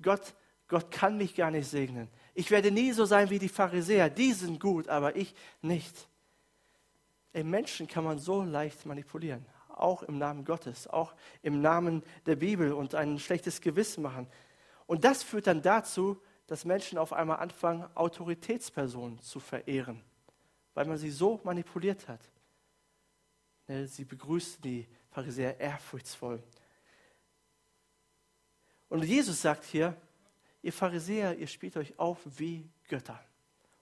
Gott, 0.00 0.34
Gott 0.68 0.92
kann 0.92 1.18
mich 1.18 1.34
gar 1.34 1.50
nicht 1.50 1.68
segnen. 1.68 2.06
Ich 2.34 2.52
werde 2.52 2.70
nie 2.70 2.92
so 2.92 3.04
sein 3.04 3.28
wie 3.28 3.40
die 3.40 3.48
Pharisäer. 3.48 4.08
Die 4.08 4.32
sind 4.32 4.60
gut, 4.60 4.86
aber 4.86 5.16
ich 5.16 5.34
nicht. 5.60 6.06
Ey, 7.32 7.42
Menschen 7.42 7.88
kann 7.88 8.04
man 8.04 8.20
so 8.20 8.44
leicht 8.44 8.86
manipulieren. 8.86 9.44
Auch 9.70 10.04
im 10.04 10.18
Namen 10.18 10.44
Gottes, 10.44 10.86
auch 10.86 11.14
im 11.42 11.60
Namen 11.60 12.04
der 12.26 12.36
Bibel 12.36 12.72
und 12.74 12.94
ein 12.94 13.18
schlechtes 13.18 13.60
Gewissen 13.60 14.04
machen. 14.04 14.28
Und 14.92 15.04
das 15.04 15.22
führt 15.22 15.46
dann 15.46 15.62
dazu, 15.62 16.20
dass 16.46 16.64
Menschen 16.64 16.98
auf 16.98 17.12
einmal 17.12 17.38
anfangen, 17.38 17.88
Autoritätspersonen 17.94 19.20
zu 19.20 19.40
verehren 19.40 20.02
weil 20.74 20.86
man 20.86 20.98
sie 20.98 21.10
so 21.10 21.40
manipuliert 21.44 22.08
hat. 22.08 22.20
Ne, 23.68 23.86
sie 23.86 24.04
begrüßten 24.04 24.62
die 24.62 24.88
Pharisäer 25.10 25.58
ehrfurchtsvoll. 25.60 26.42
Und 28.88 29.04
Jesus 29.04 29.40
sagt 29.40 29.64
hier, 29.64 29.96
ihr 30.62 30.72
Pharisäer, 30.72 31.36
ihr 31.38 31.46
spielt 31.46 31.76
euch 31.76 31.98
auf 31.98 32.18
wie 32.24 32.68
Götter. 32.88 33.20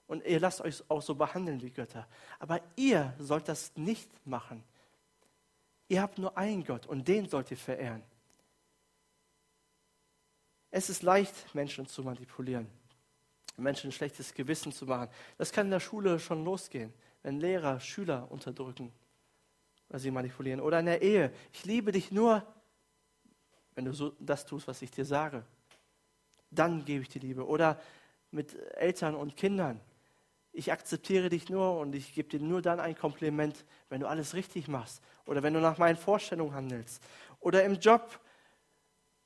Und 0.07 0.25
ihr 0.25 0.39
lasst 0.39 0.61
euch 0.61 0.83
auch 0.89 1.01
so 1.01 1.15
behandeln 1.15 1.61
wie 1.61 1.71
Götter. 1.71 2.07
Aber 2.39 2.61
ihr 2.75 3.13
sollt 3.17 3.47
das 3.47 3.75
nicht 3.75 4.09
machen. 4.25 4.63
Ihr 5.87 6.01
habt 6.01 6.17
nur 6.17 6.37
einen 6.37 6.63
Gott 6.63 6.85
und 6.85 7.07
den 7.07 7.27
sollt 7.27 7.51
ihr 7.51 7.57
verehren. 7.57 8.03
Es 10.71 10.89
ist 10.89 11.03
leicht, 11.03 11.53
Menschen 11.53 11.85
zu 11.85 12.01
manipulieren. 12.01 12.67
Menschen 13.57 13.89
ein 13.89 13.93
schlechtes 13.93 14.33
Gewissen 14.33 14.71
zu 14.71 14.85
machen. 14.85 15.09
Das 15.37 15.51
kann 15.51 15.67
in 15.67 15.71
der 15.71 15.81
Schule 15.81 16.19
schon 16.19 16.43
losgehen, 16.43 16.93
wenn 17.21 17.39
Lehrer 17.39 17.79
Schüler 17.79 18.31
unterdrücken 18.31 18.91
oder 19.89 19.99
sie 19.99 20.09
manipulieren. 20.09 20.61
Oder 20.61 20.79
in 20.79 20.85
der 20.85 21.01
Ehe. 21.01 21.33
Ich 21.51 21.65
liebe 21.65 21.91
dich 21.91 22.11
nur, 22.11 22.45
wenn 23.75 23.83
du 23.83 23.93
so 23.93 24.13
das 24.19 24.45
tust, 24.45 24.67
was 24.67 24.81
ich 24.81 24.89
dir 24.89 25.03
sage. 25.03 25.43
Dann 26.49 26.85
gebe 26.85 27.01
ich 27.01 27.09
dir 27.09 27.19
Liebe. 27.19 27.45
Oder 27.45 27.79
mit 28.31 28.55
Eltern 28.77 29.15
und 29.15 29.35
Kindern. 29.35 29.81
Ich 30.53 30.71
akzeptiere 30.71 31.27
dich 31.27 31.49
nur 31.49 31.77
und 31.77 31.93
ich 31.93 32.13
gebe 32.13 32.29
dir 32.29 32.39
nur 32.39 32.61
dann 32.61 32.79
ein 32.79 32.95
Kompliment, 32.95 33.65
wenn 33.89 33.99
du 33.99 34.07
alles 34.07 34.33
richtig 34.33 34.69
machst. 34.69 35.01
Oder 35.25 35.43
wenn 35.43 35.53
du 35.53 35.59
nach 35.59 35.77
meinen 35.77 35.97
Vorstellungen 35.97 36.53
handelst. 36.53 37.03
Oder 37.41 37.65
im 37.65 37.75
Job. 37.75 38.19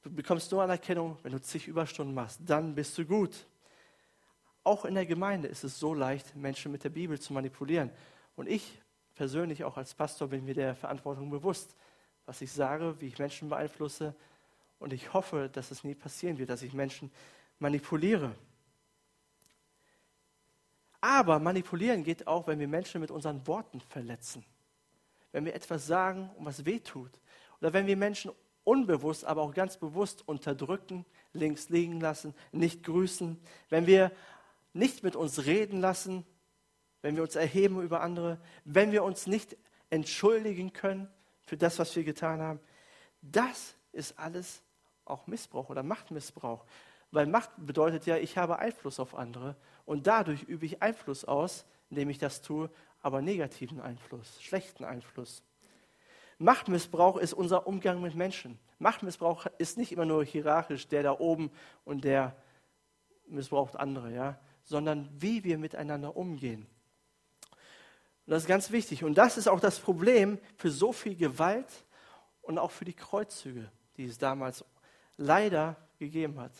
Du 0.05 0.11
bekommst 0.11 0.51
nur 0.51 0.61
Anerkennung, 0.61 1.17
wenn 1.23 1.31
du 1.31 1.41
zig 1.41 1.67
Überstunden 1.67 2.13
machst. 2.13 2.39
Dann 2.45 2.75
bist 2.75 2.95
du 2.95 3.05
gut. 3.05 3.47
Auch 4.63 4.85
in 4.85 4.93
der 4.93 5.07
Gemeinde 5.07 5.47
ist 5.47 5.63
es 5.63 5.79
so 5.79 5.95
leicht, 5.95 6.35
Menschen 6.35 6.71
mit 6.71 6.83
der 6.83 6.91
Bibel 6.91 7.19
zu 7.19 7.33
manipulieren. 7.33 7.89
Und 8.35 8.47
ich 8.47 8.79
persönlich 9.15 9.63
auch 9.63 9.77
als 9.77 9.95
Pastor 9.95 10.27
bin 10.27 10.45
mir 10.45 10.53
der 10.53 10.75
Verantwortung 10.75 11.31
bewusst, 11.31 11.75
was 12.27 12.39
ich 12.41 12.51
sage, 12.51 13.01
wie 13.01 13.07
ich 13.07 13.17
Menschen 13.17 13.49
beeinflusse. 13.49 14.13
Und 14.77 14.93
ich 14.93 15.11
hoffe, 15.11 15.49
dass 15.51 15.71
es 15.71 15.83
nie 15.83 15.95
passieren 15.95 16.37
wird, 16.37 16.51
dass 16.51 16.61
ich 16.61 16.73
Menschen 16.73 17.11
manipuliere. 17.57 18.35
Aber 21.01 21.39
manipulieren 21.39 22.03
geht 22.03 22.27
auch, 22.27 22.45
wenn 22.45 22.59
wir 22.59 22.67
Menschen 22.67 23.01
mit 23.01 23.09
unseren 23.09 23.47
Worten 23.47 23.81
verletzen. 23.81 24.45
Wenn 25.31 25.45
wir 25.45 25.55
etwas 25.55 25.87
sagen 25.87 26.29
was 26.37 26.63
wehtut. 26.63 27.19
Oder 27.59 27.73
wenn 27.73 27.87
wir 27.87 27.97
Menschen 27.97 28.31
unbewusst, 28.65 29.23
aber 29.23 29.41
auch 29.41 29.53
ganz 29.53 29.77
bewusst 29.77 30.27
unterdrücken, 30.27 31.05
links 31.31 31.69
liegen 31.69 32.01
lassen, 32.01 32.33
nicht 32.51 32.83
grüßen. 32.83 33.39
Wenn 33.69 33.87
wir 33.87 34.11
nicht 34.73 35.03
mit 35.03 35.15
uns 35.15 35.45
reden 35.45 35.79
lassen, 35.79 36.25
wenn 37.01 37.15
wir 37.15 37.23
uns 37.23 37.35
erheben 37.35 37.81
über 37.81 38.01
andere, 38.01 38.41
wenn 38.65 38.91
wir 38.91 39.03
uns 39.03 39.27
nicht 39.27 39.55
entschuldigen 39.89 40.73
können 40.73 41.07
für 41.45 41.55
das, 41.55 41.79
was 41.79 41.95
wir 41.95 42.03
getan 42.03 42.41
haben. 42.41 42.59
Das 43.21 43.75
ist 43.91 44.19
alles 44.19 44.61
auch 45.05 45.27
Missbrauch 45.27 45.69
oder 45.69 45.83
Machtmissbrauch. 45.83 46.65
Weil 47.11 47.27
Macht 47.27 47.51
bedeutet 47.57 48.05
ja, 48.07 48.17
ich 48.17 48.37
habe 48.37 48.59
Einfluss 48.59 48.99
auf 48.99 49.15
andere 49.15 49.55
und 49.85 50.07
dadurch 50.07 50.43
übe 50.43 50.65
ich 50.65 50.81
Einfluss 50.81 51.23
aus, 51.23 51.65
indem 51.89 52.09
ich 52.09 52.17
das 52.17 52.41
tue, 52.41 52.69
aber 53.01 53.21
negativen 53.21 53.79
Einfluss, 53.79 54.41
schlechten 54.41 54.83
Einfluss. 54.83 55.43
Machtmissbrauch 56.37 57.17
ist 57.17 57.33
unser 57.33 57.65
Umgang 57.67 58.01
mit 58.01 58.15
Menschen. 58.15 58.59
Machtmissbrauch 58.79 59.45
ist 59.57 59.77
nicht 59.77 59.91
immer 59.91 60.05
nur 60.05 60.23
hierarchisch, 60.25 60.87
der 60.87 61.03
da 61.03 61.17
oben 61.17 61.51
und 61.85 62.03
der 62.03 62.35
missbraucht 63.27 63.75
andere, 63.75 64.11
ja, 64.13 64.39
sondern 64.63 65.09
wie 65.17 65.43
wir 65.43 65.57
miteinander 65.57 66.15
umgehen. 66.15 66.67
Und 68.25 68.31
das 68.31 68.43
ist 68.43 68.47
ganz 68.47 68.71
wichtig. 68.71 69.03
Und 69.03 69.17
das 69.17 69.37
ist 69.37 69.47
auch 69.47 69.59
das 69.59 69.79
Problem 69.79 70.39
für 70.57 70.71
so 70.71 70.91
viel 70.91 71.15
Gewalt 71.15 71.85
und 72.41 72.57
auch 72.57 72.71
für 72.71 72.85
die 72.85 72.93
Kreuzzüge, 72.93 73.71
die 73.97 74.05
es 74.05 74.17
damals 74.17 74.65
leider 75.17 75.75
gegeben 75.99 76.39
hat. 76.39 76.51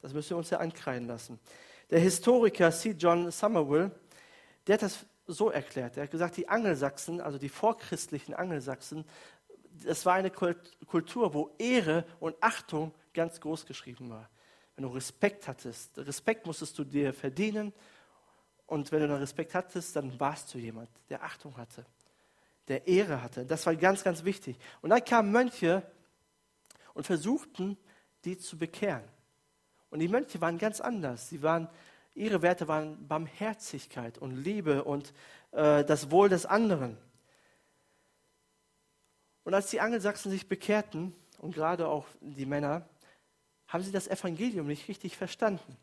Das 0.00 0.12
müssen 0.12 0.30
wir 0.30 0.36
uns 0.36 0.50
ja 0.50 0.58
ankreiden 0.58 1.08
lassen. 1.08 1.40
Der 1.90 1.98
Historiker 1.98 2.70
C. 2.70 2.90
John 2.90 3.30
Somerville, 3.30 3.90
der 4.66 4.74
hat 4.74 4.82
das 4.82 5.06
so 5.28 5.50
erklärt. 5.50 5.96
Er 5.96 6.04
hat 6.04 6.10
gesagt, 6.10 6.36
die 6.36 6.48
Angelsachsen, 6.48 7.20
also 7.20 7.38
die 7.38 7.48
vorchristlichen 7.48 8.34
Angelsachsen, 8.34 9.04
das 9.84 10.04
war 10.06 10.14
eine 10.14 10.30
Kultur, 10.30 11.34
wo 11.34 11.54
Ehre 11.58 12.04
und 12.18 12.34
Achtung 12.40 12.92
ganz 13.14 13.40
groß 13.40 13.66
geschrieben 13.66 14.10
war. 14.10 14.28
Wenn 14.74 14.84
du 14.84 14.90
Respekt 14.90 15.46
hattest, 15.46 15.96
Respekt 15.98 16.46
musstest 16.46 16.78
du 16.78 16.84
dir 16.84 17.12
verdienen 17.12 17.72
und 18.66 18.90
wenn 18.90 19.00
du 19.00 19.08
dann 19.08 19.18
Respekt 19.18 19.54
hattest, 19.54 19.94
dann 19.96 20.18
warst 20.18 20.52
du 20.52 20.58
jemand, 20.58 20.88
der 21.10 21.22
Achtung 21.22 21.56
hatte, 21.56 21.84
der 22.66 22.86
Ehre 22.86 23.22
hatte. 23.22 23.44
Das 23.44 23.66
war 23.66 23.76
ganz, 23.76 24.02
ganz 24.02 24.24
wichtig. 24.24 24.58
Und 24.80 24.90
dann 24.90 25.04
kamen 25.04 25.30
Mönche 25.30 25.82
und 26.94 27.04
versuchten, 27.04 27.76
die 28.24 28.38
zu 28.38 28.58
bekehren. 28.58 29.04
Und 29.90 30.00
die 30.00 30.08
Mönche 30.08 30.40
waren 30.40 30.58
ganz 30.58 30.80
anders. 30.80 31.28
Sie 31.28 31.42
waren, 31.42 31.68
ihre 32.18 32.42
Werte 32.42 32.68
waren 32.68 33.06
Barmherzigkeit 33.06 34.18
und 34.18 34.36
Liebe 34.36 34.84
und 34.84 35.12
äh, 35.52 35.84
das 35.84 36.10
Wohl 36.10 36.28
des 36.28 36.46
anderen. 36.46 36.98
Und 39.44 39.54
als 39.54 39.70
die 39.70 39.80
Angelsachsen 39.80 40.30
sich 40.30 40.48
bekehrten, 40.48 41.14
und 41.38 41.54
gerade 41.54 41.88
auch 41.88 42.06
die 42.20 42.46
Männer, 42.46 42.88
haben 43.68 43.84
sie 43.84 43.92
das 43.92 44.08
Evangelium 44.08 44.66
nicht 44.66 44.88
richtig 44.88 45.16
verstanden. 45.16 45.76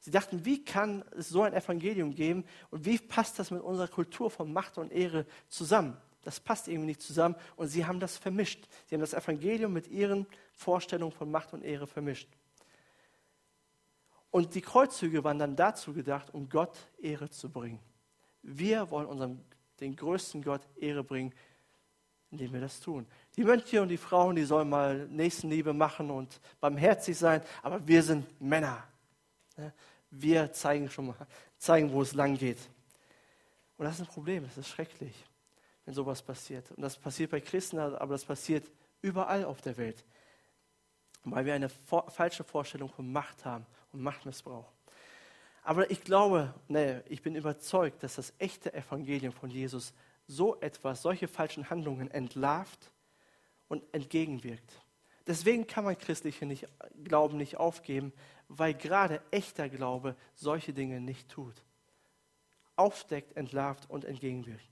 Sie 0.00 0.10
dachten, 0.10 0.44
wie 0.44 0.64
kann 0.64 1.04
es 1.16 1.28
so 1.28 1.42
ein 1.42 1.52
Evangelium 1.52 2.14
geben 2.14 2.44
und 2.70 2.84
wie 2.84 2.98
passt 2.98 3.38
das 3.38 3.50
mit 3.50 3.60
unserer 3.60 3.88
Kultur 3.88 4.30
von 4.30 4.52
Macht 4.52 4.78
und 4.78 4.92
Ehre 4.92 5.26
zusammen? 5.48 5.96
Das 6.22 6.40
passt 6.40 6.68
irgendwie 6.68 6.86
nicht 6.86 7.02
zusammen 7.02 7.34
und 7.56 7.68
sie 7.68 7.84
haben 7.84 8.00
das 8.00 8.16
vermischt. 8.16 8.68
Sie 8.86 8.94
haben 8.94 9.00
das 9.00 9.14
Evangelium 9.14 9.72
mit 9.72 9.88
ihren 9.88 10.26
Vorstellungen 10.52 11.12
von 11.12 11.30
Macht 11.30 11.52
und 11.52 11.62
Ehre 11.62 11.86
vermischt. 11.86 12.28
Und 14.30 14.54
die 14.54 14.60
Kreuzzüge 14.60 15.24
waren 15.24 15.38
dann 15.38 15.56
dazu 15.56 15.92
gedacht, 15.92 16.32
um 16.34 16.48
Gott 16.48 16.76
Ehre 16.98 17.30
zu 17.30 17.48
bringen. 17.48 17.80
Wir 18.42 18.90
wollen 18.90 19.06
unserem, 19.06 19.40
den 19.80 19.96
größten 19.96 20.42
Gott 20.42 20.62
Ehre 20.76 21.02
bringen, 21.02 21.32
indem 22.30 22.52
wir 22.52 22.60
das 22.60 22.80
tun. 22.80 23.06
Die 23.36 23.44
Mönche 23.44 23.80
und 23.80 23.88
die 23.88 23.96
Frauen, 23.96 24.36
die 24.36 24.44
sollen 24.44 24.68
mal 24.68 25.06
Nächstenliebe 25.08 25.72
machen 25.72 26.10
und 26.10 26.40
barmherzig 26.60 27.16
sein, 27.16 27.42
aber 27.62 27.86
wir 27.86 28.02
sind 28.02 28.40
Männer. 28.40 28.84
Wir 30.10 30.52
zeigen 30.52 30.90
schon 30.90 31.06
mal, 31.08 31.26
zeigen, 31.56 31.90
wo 31.90 32.02
es 32.02 32.12
lang 32.12 32.36
geht. 32.36 32.58
Und 33.78 33.86
das 33.86 33.94
ist 33.94 34.00
ein 34.00 34.12
Problem, 34.12 34.44
das 34.44 34.58
ist 34.58 34.68
schrecklich, 34.68 35.14
wenn 35.84 35.94
sowas 35.94 36.20
passiert. 36.20 36.70
Und 36.72 36.82
das 36.82 36.98
passiert 36.98 37.30
bei 37.30 37.40
Christen, 37.40 37.78
aber 37.78 38.12
das 38.12 38.24
passiert 38.24 38.70
überall 39.00 39.44
auf 39.44 39.62
der 39.62 39.76
Welt, 39.78 40.04
weil 41.24 41.46
wir 41.46 41.54
eine 41.54 41.68
falsche 41.68 42.44
Vorstellung 42.44 42.90
von 42.90 43.10
Macht 43.10 43.44
haben 43.44 43.64
und 43.92 44.02
Machtmissbrauch. 44.02 44.70
Aber 45.62 45.90
ich 45.90 46.02
glaube, 46.02 46.54
nee, 46.68 47.00
ich 47.08 47.22
bin 47.22 47.34
überzeugt, 47.34 48.02
dass 48.02 48.16
das 48.16 48.32
echte 48.38 48.72
Evangelium 48.72 49.32
von 49.32 49.50
Jesus 49.50 49.92
so 50.26 50.60
etwas, 50.60 51.02
solche 51.02 51.28
falschen 51.28 51.68
Handlungen 51.68 52.10
entlarvt 52.10 52.90
und 53.68 53.82
entgegenwirkt. 53.92 54.80
Deswegen 55.26 55.66
kann 55.66 55.84
man 55.84 55.98
christliche 55.98 56.46
nicht, 56.46 56.66
Glauben 57.04 57.36
nicht 57.36 57.58
aufgeben, 57.58 58.14
weil 58.48 58.72
gerade 58.72 59.20
echter 59.30 59.68
Glaube 59.68 60.16
solche 60.34 60.72
Dinge 60.72 61.00
nicht 61.00 61.28
tut. 61.28 61.54
Aufdeckt, 62.76 63.36
entlarvt 63.36 63.90
und 63.90 64.06
entgegenwirkt. 64.06 64.68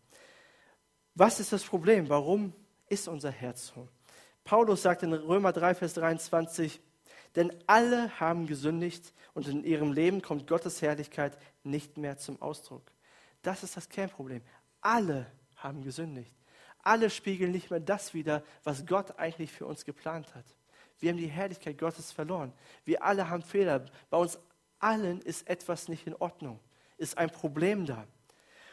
Was 1.14 1.40
ist 1.40 1.52
das 1.52 1.64
Problem? 1.64 2.08
Warum 2.08 2.54
ist 2.88 3.08
unser 3.08 3.30
Herz 3.30 3.72
so? 3.74 3.88
Paulus 4.44 4.82
sagt 4.82 5.02
in 5.02 5.12
Römer 5.12 5.52
3, 5.52 5.74
Vers 5.74 5.94
23, 5.94 6.80
denn 7.36 7.52
alle 7.66 8.18
haben 8.18 8.46
gesündigt 8.46 9.12
und 9.34 9.46
in 9.46 9.62
ihrem 9.64 9.92
Leben 9.92 10.22
kommt 10.22 10.46
Gottes 10.46 10.82
Herrlichkeit 10.82 11.38
nicht 11.62 11.98
mehr 11.98 12.16
zum 12.16 12.40
Ausdruck. 12.40 12.82
Das 13.42 13.62
ist 13.62 13.76
das 13.76 13.88
Kernproblem. 13.88 14.42
Alle 14.80 15.26
haben 15.56 15.82
gesündigt. 15.82 16.32
Alle 16.82 17.10
spiegeln 17.10 17.52
nicht 17.52 17.70
mehr 17.70 17.80
das 17.80 18.14
wider, 18.14 18.42
was 18.64 18.86
Gott 18.86 19.18
eigentlich 19.18 19.52
für 19.52 19.66
uns 19.66 19.84
geplant 19.84 20.34
hat. 20.34 20.44
Wir 20.98 21.10
haben 21.10 21.18
die 21.18 21.26
Herrlichkeit 21.26 21.78
Gottes 21.78 22.12
verloren. 22.12 22.52
Wir 22.84 23.02
alle 23.04 23.28
haben 23.28 23.42
Fehler. 23.42 23.84
Bei 24.08 24.16
uns 24.16 24.38
allen 24.78 25.20
ist 25.20 25.48
etwas 25.48 25.88
nicht 25.88 26.06
in 26.06 26.14
Ordnung. 26.14 26.58
Ist 26.96 27.18
ein 27.18 27.30
Problem 27.30 27.84
da. 27.86 28.06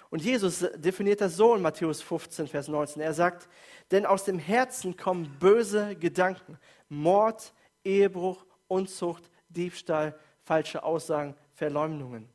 Und 0.10 0.24
Jesus 0.24 0.60
definiert 0.76 1.22
das 1.22 1.36
so 1.36 1.56
in 1.56 1.62
Matthäus 1.62 2.02
15, 2.02 2.48
Vers 2.48 2.68
19. 2.68 3.02
Er 3.02 3.14
sagt, 3.14 3.50
denn 3.92 4.06
aus 4.06 4.24
dem 4.24 4.38
Herzen 4.38 4.96
kommen 4.96 5.38
böse 5.40 5.96
Gedanken, 5.96 6.60
Mord, 6.88 7.52
Ehebruch, 7.84 8.46
Unzucht, 8.74 9.30
Diebstahl, 9.50 10.20
falsche 10.44 10.84
Aussagen, 10.84 11.36
Verleumdungen. 11.54 12.28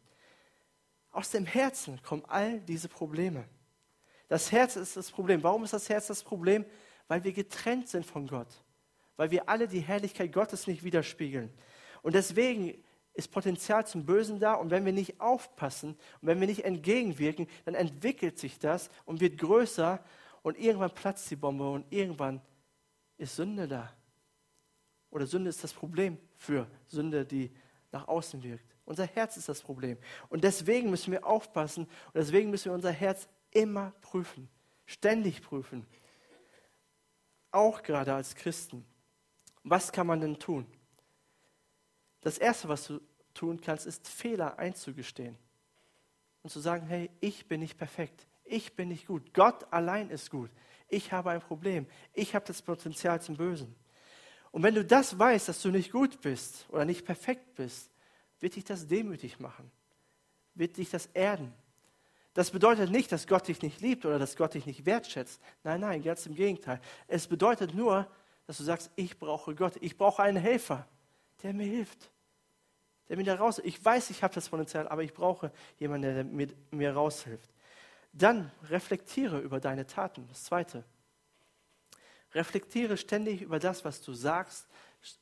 Aus 1.11 1.31
dem 1.31 1.47
Herzen 1.47 2.01
kommen 2.03 2.25
all 2.27 2.61
diese 2.61 2.89
Probleme. 2.89 3.45
Das 4.29 4.53
Herz 4.53 4.77
ist 4.77 4.97
das 4.97 5.11
Problem. 5.11 5.43
Warum 5.43 5.65
ist 5.65 5.73
das 5.73 5.89
Herz 5.89 6.07
das 6.07 6.23
Problem? 6.23 6.65
Weil 7.09 7.25
wir 7.25 7.33
getrennt 7.33 7.89
sind 7.89 8.05
von 8.05 8.27
Gott 8.27 8.49
weil 9.19 9.31
wir 9.33 9.49
alle 9.49 9.69
die 9.69 9.81
Herrlichkeit 9.81 10.33
Gottes 10.33 10.67
nicht 10.67 10.85
widerspiegeln. 10.85 11.53
Und 12.03 12.15
deswegen 12.15 12.83
ist 13.13 13.33
Potenzial 13.33 13.85
zum 13.85 14.07
Bösen 14.07 14.39
da 14.39 14.55
und 14.55 14.71
wenn 14.71 14.87
wir 14.87 14.93
nicht 14.93 15.21
aufpassen 15.21 15.91
und 16.21 16.29
wenn 16.29 16.41
wir 16.41 16.47
nicht 16.47 16.65
entgegenwirken, 16.65 17.49
dann 17.65 17.75
entwickelt 17.75 18.39
sich 18.39 18.61
das 18.61 18.91
und 19.05 19.21
wird 19.21 19.37
größer 19.37 20.03
und 20.43 20.57
irgendwann 20.57 20.95
platzt 20.95 21.29
die 21.31 21.37
Bombe 21.37 21.69
und 21.69 21.93
irgendwann 21.93 22.41
ist 23.19 23.35
Sünde 23.35 23.67
da. 23.67 23.93
Oder 25.11 25.27
Sünde 25.27 25.49
ist 25.49 25.65
das 25.65 25.73
Problem 25.73 26.19
für 26.37 26.69
Sünde, 26.87 27.25
die 27.25 27.51
nach 27.93 28.09
außen 28.09 28.43
wirkt. 28.43 28.65
Unser 28.85 29.07
Herz 29.07 29.37
ist 29.37 29.49
das 29.49 29.61
Problem. 29.61 29.99
Und 30.29 30.45
deswegen 30.45 30.91
müssen 30.91 31.13
wir 31.13 31.27
aufpassen 31.27 31.85
und 31.85 32.15
deswegen 32.15 32.51
müssen 32.51 32.67
wir 32.67 32.75
unser 32.75 32.93
Herz 32.93 33.29
immer 33.51 33.93
prüfen, 34.01 34.49
ständig 34.87 35.43
prüfen. 35.43 35.87
Auch 37.51 37.83
gerade 37.83 38.15
als 38.15 38.35
Christen. 38.35 38.85
Was 39.63 39.93
kann 39.93 40.07
man 40.07 40.21
denn 40.21 40.39
tun? 40.39 40.67
Das 42.21 42.39
Erste, 42.39 42.69
was 42.69 42.87
du 42.87 43.01
tun 43.35 43.61
kannst, 43.61 43.87
ist 43.87 44.09
Fehler 44.09 44.59
einzugestehen 44.59 45.37
und 46.43 46.51
zu 46.51 46.61
sagen, 46.61 46.87
hey, 46.87 47.11
ich 47.21 47.47
bin 47.47 47.61
nicht 47.61 47.79
perfekt, 47.79 48.27
ich 48.45 48.75
bin 48.75 48.89
nicht 48.89 49.07
gut, 49.07 49.35
Gott 49.35 49.71
allein 49.71 50.11
ist 50.11 50.31
gut, 50.31 50.51
ich 50.89 51.13
habe 51.13 51.31
ein 51.31 51.41
Problem, 51.41 51.87
ich 52.15 52.35
habe 52.35 52.47
das 52.47 52.63
Potenzial 52.63 53.21
zum 53.21 53.37
Bösen. 53.37 53.75
Und 54.51 54.63
wenn 54.63 54.75
du 54.75 54.85
das 54.85 55.19
weißt, 55.19 55.49
dass 55.49 55.63
du 55.63 55.71
nicht 55.71 55.93
gut 55.93 56.21
bist 56.21 56.67
oder 56.71 56.85
nicht 56.85 57.05
perfekt 57.05 57.55
bist, 57.55 57.91
wird 58.41 58.57
dich 58.57 58.65
das 58.65 58.87
demütig 58.87 59.41
machen, 59.41 59.71
wird 60.55 60.77
dich 60.77 60.91
das 60.91 61.07
erden. 61.07 61.53
Das 62.35 62.51
bedeutet 62.51 62.91
nicht, 62.91 63.11
dass 63.11 63.27
Gott 63.27 63.49
dich 63.49 63.63
nicht 63.63 63.81
liebt 63.81 64.07
oder 64.07 64.19
dass 64.19 64.37
Gott 64.37 64.55
dich 64.55 64.65
nicht 64.65 64.87
wertschätzt. 64.87 65.41
Nein, 65.65 65.81
nein, 65.81 66.03
ganz 66.03 66.25
im 66.27 66.35
Gegenteil. 66.35 66.81
Es 67.09 67.27
bedeutet 67.27 67.75
nur, 67.75 68.07
dass 68.47 68.59
du 68.59 68.65
sagst, 68.65 68.91
ich 68.97 69.19
brauche 69.19 69.55
Gott, 69.55 69.75
ich 69.81 69.97
brauche 69.97 70.23
einen 70.23 70.37
Helfer, 70.37 70.87
der 71.43 71.53
mir 71.53 71.67
hilft, 71.67 72.11
der 73.09 73.17
mir 73.17 73.25
da 73.25 73.35
raus. 73.35 73.61
Ich 73.65 73.85
weiß, 73.85 74.11
ich 74.11 74.23
habe 74.23 74.35
das 74.35 74.49
Potenzial, 74.49 74.89
aber 74.89 75.03
ich 75.03 75.13
brauche 75.13 75.51
jemanden, 75.79 76.15
der 76.15 76.25
mir, 76.25 76.49
mir 76.71 76.93
raushilft. 76.93 77.51
Dann 78.13 78.51
reflektiere 78.71 79.39
über 79.41 79.61
deine 79.61 79.87
Taten. 79.87 80.27
Das 80.29 80.45
Zweite. 80.45 80.85
Reflektiere 82.35 82.97
ständig 82.97 83.43
über 83.43 83.59
das, 83.59 83.85
was 83.85 84.01
du 84.03 84.13
sagst, 84.13 84.67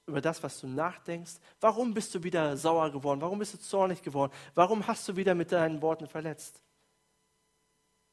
über 0.07 0.21
das, 0.21 0.43
was 0.43 0.61
du 0.61 0.67
nachdenkst. 0.67 1.35
Warum 1.61 1.95
bist 1.95 2.15
du 2.15 2.23
wieder 2.23 2.57
sauer 2.57 2.91
geworden? 2.91 3.21
Warum 3.21 3.39
bist 3.39 3.55
du 3.55 3.59
zornig 3.59 4.03
geworden? 4.03 4.33
Warum 4.55 4.87
hast 4.87 5.07
du 5.09 5.17
wieder 5.17 5.35
mit 5.35 5.53
deinen 5.53 5.83
Worten 5.83 6.07
verletzt? 6.07 6.63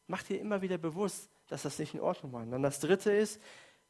Mach 0.07 0.23
dir 0.23 0.39
immer 0.39 0.61
wieder 0.61 0.77
bewusst, 0.77 1.29
dass 1.47 1.63
das 1.63 1.79
nicht 1.79 1.93
in 1.93 2.01
Ordnung 2.01 2.33
war. 2.33 2.41
Und 2.41 2.51
dann 2.51 2.63
das 2.63 2.79
dritte 2.79 3.11
ist, 3.11 3.41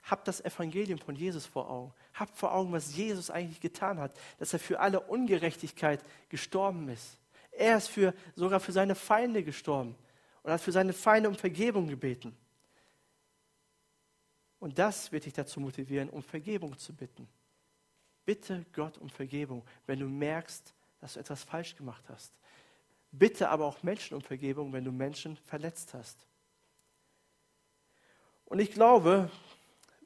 hab 0.04 0.26
das 0.26 0.42
Evangelium 0.42 1.00
von 1.00 1.16
Jesus 1.16 1.46
vor 1.46 1.70
Augen. 1.70 1.94
Hab 2.14 2.38
vor 2.38 2.54
Augen, 2.54 2.72
was 2.74 2.96
Jesus 2.96 3.30
eigentlich 3.30 3.62
getan 3.62 4.00
hat, 4.00 4.18
dass 4.38 4.54
er 4.54 4.60
für 4.60 4.80
alle 4.80 5.00
Ungerechtigkeit 5.00 6.04
gestorben 6.30 6.90
ist. 6.90 7.18
Er 7.52 7.78
ist 7.78 7.88
für, 7.88 8.14
sogar 8.36 8.60
für 8.60 8.72
seine 8.72 8.96
Feinde 8.96 9.44
gestorben 9.44 9.96
und 10.44 10.52
hat 10.52 10.62
für 10.62 10.72
seine 10.72 10.94
Feinde 10.94 11.30
um 11.30 11.36
Vergebung 11.36 11.88
gebeten. 11.88 12.36
Und 14.64 14.80
das 14.80 15.12
wird 15.12 15.26
dich 15.26 15.34
dazu 15.34 15.60
motivieren, 15.60 16.10
um 16.10 16.24
Vergebung 16.24 16.78
zu 16.78 16.96
bitten. 16.96 17.28
Bitte 18.24 18.66
Gott 18.72 18.98
um 18.98 19.10
Vergebung, 19.10 19.62
wenn 19.88 20.00
du 20.00 20.08
merkst, 20.08 20.74
dass 21.02 21.16
du 21.16 21.20
etwas 21.20 21.44
falsch 21.44 21.76
gemacht 21.76 22.06
hast. 22.08 22.32
Bitte 23.12 23.50
aber 23.50 23.66
auch 23.66 23.84
Menschen 23.84 24.16
um 24.16 24.22
Vergebung, 24.22 24.72
wenn 24.72 24.86
du 24.86 24.94
Menschen 24.94 25.36
verletzt 25.36 25.94
hast. 25.94 26.26
Und 28.46 28.60
ich 28.60 28.72
glaube, 28.72 29.30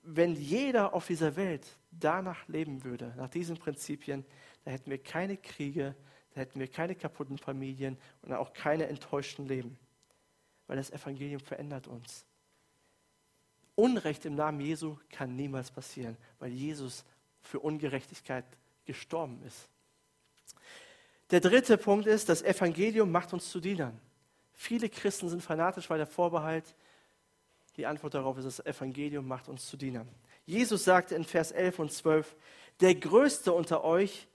wenn 0.02 0.36
jeder 0.36 0.92
auf 0.96 1.06
dieser 1.06 1.36
Welt 1.36 1.68
danach 1.92 2.48
leben 2.48 2.84
würde, 2.84 3.14
nach 3.16 3.30
diesen 3.30 3.58
Prinzipien, 3.58 4.26
da 4.64 4.72
hätten 4.72 4.90
wir 4.90 5.04
keine 5.04 5.38
Kriege, 5.38 5.94
da 6.34 6.42
hätten 6.42 6.60
wir 6.60 6.68
keine 6.68 6.96
kaputten 6.96 7.38
Familien 7.38 7.96
und 8.24 8.34
auch 8.34 8.54
keine 8.54 8.88
enttäuschten 8.88 9.48
Leben. 9.48 9.78
Weil 10.66 10.78
das 10.78 10.90
Evangelium 10.90 11.42
verändert 11.42 11.86
uns. 11.86 12.27
Unrecht 13.78 14.26
im 14.26 14.34
Namen 14.34 14.60
Jesu 14.60 14.98
kann 15.12 15.36
niemals 15.36 15.70
passieren, 15.70 16.18
weil 16.40 16.52
Jesus 16.52 17.06
für 17.44 17.60
Ungerechtigkeit 17.60 18.44
gestorben 18.86 19.40
ist. 19.46 19.70
Der 21.30 21.42
dritte 21.42 21.78
Punkt 21.78 22.08
ist, 22.08 22.28
das 22.28 22.42
Evangelium 22.42 23.12
macht 23.12 23.34
uns 23.34 23.52
zu 23.52 23.60
Dienern. 23.60 24.00
Viele 24.54 24.90
Christen 24.90 25.30
sind 25.30 25.44
fanatisch, 25.44 25.90
weil 25.92 26.00
der 26.00 26.08
Vorbehalt, 26.08 26.74
die 27.76 27.86
Antwort 27.86 28.16
darauf 28.16 28.40
ist, 28.40 28.46
das 28.46 28.66
Evangelium 28.66 29.28
macht 29.28 29.48
uns 29.48 29.68
zu 29.68 29.78
Dienern. 29.78 30.10
Jesus 30.48 30.84
sagte 30.84 31.14
in 31.14 31.24
Vers 31.24 31.52
11 31.52 31.78
und 31.78 31.92
12, 31.92 32.36
der 32.80 32.96
Größte 32.96 33.54
unter 33.54 33.84
euch 33.84 34.28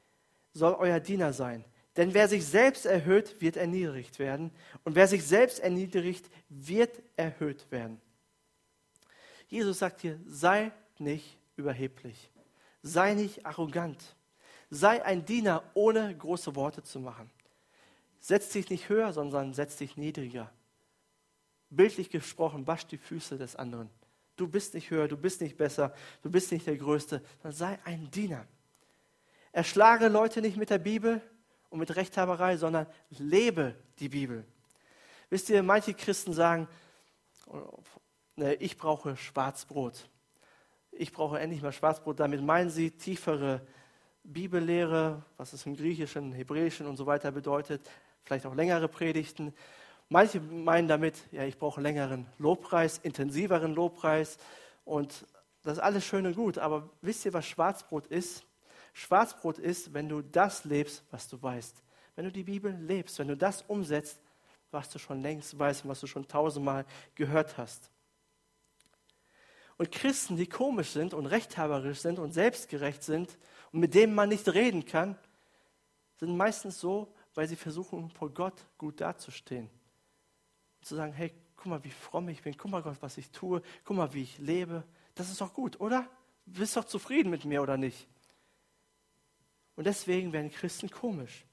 soll 0.53 0.75
euer 0.75 1.01
Diener 1.01 1.33
sein. 1.33 1.65
Denn 1.97 2.15
wer 2.15 2.29
sich 2.29 2.47
selbst 2.47 2.87
erhöht, 2.87 3.41
wird 3.41 3.57
erniedrigt 3.57 4.21
werden. 4.21 4.53
Und 4.85 4.95
wer 4.95 5.09
sich 5.09 5.25
selbst 5.25 5.59
erniedrigt, 5.59 6.31
wird 6.49 7.03
erhöht 7.17 7.69
werden. 7.71 8.01
Jesus 9.53 9.81
sagt 9.81 10.01
hier, 10.01 10.19
sei 10.27 10.73
nicht 10.97 11.37
überheblich. 11.57 12.31
Sei 12.81 13.13
nicht 13.13 13.45
arrogant. 13.45 14.03
Sei 14.71 15.05
ein 15.05 15.27
Diener, 15.27 15.63
ohne 15.75 16.17
große 16.17 16.57
Worte 16.57 16.83
zu 16.83 17.01
machen. 17.01 17.31
Setz 18.19 18.49
dich 18.49 18.71
nicht 18.71 18.89
höher, 18.89 19.13
sondern 19.13 19.53
setz 19.53 19.77
dich 19.77 19.99
niedriger. 19.99 20.51
Bildlich 21.69 22.09
gesprochen, 22.09 22.67
wasch 22.67 22.87
die 22.87 22.97
Füße 22.97 23.37
des 23.37 23.55
anderen. 23.55 23.91
Du 24.37 24.49
bist 24.49 24.73
nicht 24.73 24.91
höher, 24.91 25.07
du 25.07 25.19
bist 25.19 25.43
nicht 25.43 25.59
besser, 25.59 25.95
du 26.23 26.31
bist 26.31 26.51
nicht 26.51 26.67
der 26.67 26.79
Größte, 26.79 27.23
sondern 27.43 27.59
sei 27.59 27.79
ein 27.85 28.11
Diener. 28.11 28.47
Erschlage 29.53 30.09
Leute 30.09 30.41
nicht 30.41 30.57
mit 30.57 30.71
der 30.71 30.79
Bibel 30.79 31.21
und 31.69 31.79
mit 31.79 31.95
Rechthaberei, 31.95 32.57
sondern 32.57 32.87
lebe 33.11 33.75
die 33.99 34.09
Bibel. 34.09 34.47
Wisst 35.29 35.51
ihr, 35.51 35.63
manche 35.63 35.93
Christen 35.93 36.33
sagen, 36.33 36.69
ich 38.37 38.77
brauche 38.77 39.17
Schwarzbrot 39.17 40.09
ich 40.93 41.13
brauche 41.13 41.41
endlich 41.41 41.63
mal 41.63 41.73
Schwarzbrot. 41.73 42.21
Damit 42.21 42.43
meinen 42.43 42.71
sie 42.71 42.91
tiefere 42.91 43.63
Bibellehre, 44.23 45.23
was 45.37 45.53
es 45.53 45.67
im 45.67 45.77
Griechischen, 45.77 46.33
Hebräischen 46.33 46.87
und 46.87 46.97
so 46.97 47.07
weiter 47.07 47.33
bedeutet, 47.33 47.81
vielleicht 48.23 48.47
auch 48.47 48.55
längere 48.55 48.89
Predigten. 48.89 49.53
Manche 50.09 50.41
meinen 50.41 50.87
damit, 50.87 51.17
ja, 51.33 51.45
ich 51.45 51.59
brauche 51.59 51.81
längeren 51.81 52.27
Lobpreis, 52.39 52.99
intensiveren 52.99 53.75
Lobpreis 53.75 54.37
und 54.85 55.27
das 55.65 55.75
ist 55.75 55.83
alles 55.83 56.05
schön 56.05 56.27
und 56.27 56.37
gut, 56.37 56.59
aber 56.59 56.91
wisst 57.01 57.25
ihr, 57.25 57.33
was 57.33 57.47
Schwarzbrot 57.47 58.07
ist? 58.09 58.45
Schwarzbrot 58.93 59.59
ist, 59.59 59.95
wenn 59.95 60.09
du 60.09 60.21
das 60.21 60.65
lebst, 60.65 61.03
was 61.11 61.29
du 61.29 61.43
weißt. 61.43 61.83
Wenn 62.15 62.27
du 62.27 62.33
die 62.33 62.43
Bibel 62.43 62.73
lebst, 62.73 63.19
wenn 63.19 63.29
du 63.29 63.37
das 63.37 63.63
umsetzt, 63.63 64.21
was 64.71 64.91
du 64.91 64.99
schon 64.99 65.23
längst 65.23 65.59
weißt 65.59 65.85
und 65.85 65.91
was 65.91 66.01
du 66.01 66.07
schon 66.07 66.29
tausendmal 66.29 66.85
gehört 67.15 67.57
hast. 67.57 67.92
Und 69.83 69.91
Christen, 69.91 70.37
die 70.37 70.47
komisch 70.47 70.91
sind 70.91 71.13
und 71.13 71.27
rechthaberisch 71.27 71.99
sind 71.99 72.21
und 72.21 72.31
selbstgerecht 72.31 73.03
sind 73.03 73.37
und 73.73 73.81
mit 73.81 73.95
denen 73.95 74.15
man 74.15 74.29
nicht 74.29 74.49
reden 74.49 74.87
kann, 74.87 75.19
sind 76.21 76.37
meistens 76.37 76.79
so, 76.79 77.13
weil 77.35 77.49
sie 77.49 77.57
versuchen, 77.57 78.09
vor 78.09 78.31
Gott 78.31 78.65
gut 78.79 79.01
dazustehen. 79.01 79.69
Und 80.79 80.87
zu 80.87 80.95
sagen, 80.95 81.13
hey, 81.13 81.33
guck 81.57 81.67
mal, 81.67 81.83
wie 81.83 81.91
fromm 81.91 82.29
ich 82.29 82.43
bin, 82.43 82.57
guck 82.57 82.71
mal 82.71 82.81
Gott, 82.81 82.99
was 83.01 83.19
ich 83.19 83.33
tue, 83.33 83.61
guck 83.83 83.97
mal, 83.97 84.15
wie 84.15 84.23
ich 84.23 84.39
lebe. 84.39 84.85
Das 85.17 85.31
ist 85.31 85.41
doch 85.41 85.53
gut, 85.53 85.81
oder? 85.81 86.09
Du 86.47 86.61
bist 86.61 86.77
doch 86.77 86.85
zufrieden 86.85 87.31
mit 87.31 87.45
mir, 87.45 87.61
oder 87.61 87.77
nicht? 87.77 88.07
Und 89.75 89.89
deswegen 89.89 90.33
werden 90.33 90.53
Christen 90.53 90.91
komisch. 90.91 91.45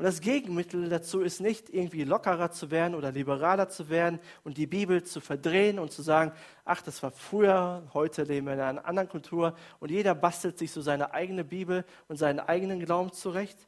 Und 0.00 0.06
das 0.06 0.22
Gegenmittel 0.22 0.88
dazu 0.88 1.20
ist 1.20 1.42
nicht 1.42 1.68
irgendwie 1.68 2.04
lockerer 2.04 2.50
zu 2.50 2.70
werden 2.70 2.94
oder 2.94 3.12
liberaler 3.12 3.68
zu 3.68 3.90
werden 3.90 4.18
und 4.44 4.56
die 4.56 4.66
Bibel 4.66 5.04
zu 5.04 5.20
verdrehen 5.20 5.78
und 5.78 5.92
zu 5.92 6.00
sagen, 6.00 6.32
ach, 6.64 6.80
das 6.80 7.02
war 7.02 7.10
früher, 7.10 7.86
heute 7.92 8.22
leben 8.22 8.46
wir 8.46 8.54
in 8.54 8.60
einer 8.60 8.86
anderen 8.86 9.10
Kultur 9.10 9.54
und 9.78 9.90
jeder 9.90 10.14
bastelt 10.14 10.56
sich 10.56 10.72
so 10.72 10.80
seine 10.80 11.12
eigene 11.12 11.44
Bibel 11.44 11.84
und 12.08 12.16
seinen 12.16 12.40
eigenen 12.40 12.80
Glauben 12.80 13.12
zurecht. 13.12 13.58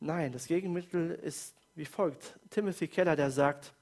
Nein, 0.00 0.32
das 0.32 0.48
Gegenmittel 0.48 1.12
ist 1.22 1.54
wie 1.76 1.84
folgt. 1.84 2.36
Timothy 2.50 2.88
Keller, 2.88 3.14
der 3.14 3.30
sagt, 3.30 3.72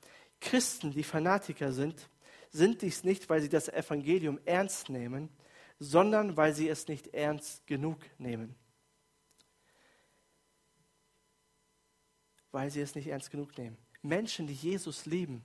Christen, 0.43 0.91
die 0.91 1.05
Fanatiker 1.05 1.73
sind, 1.73 2.11
sind 2.51 2.83
dies 2.83 3.03
nicht, 3.03 3.31
weil 3.31 3.41
sie 3.41 3.49
das 3.49 3.71
Evangelium 3.71 4.39
ernst 4.45 4.91
nehmen, 4.91 5.31
sondern 5.79 6.37
weil 6.37 6.53
sie 6.53 6.69
es 6.69 6.87
nicht 6.87 7.15
ernst 7.15 7.67
genug 7.67 7.97
nehmen. 8.19 8.57
Weil 12.53 12.71
sie 12.71 12.81
es 12.81 12.95
nicht 12.95 13.09
ernst 13.09 13.31
genug 13.31 13.57
nehmen. 13.59 13.77
Menschen, 14.03 14.47
die 14.47 14.55
Jesus 14.55 15.07
lieben, 15.07 15.43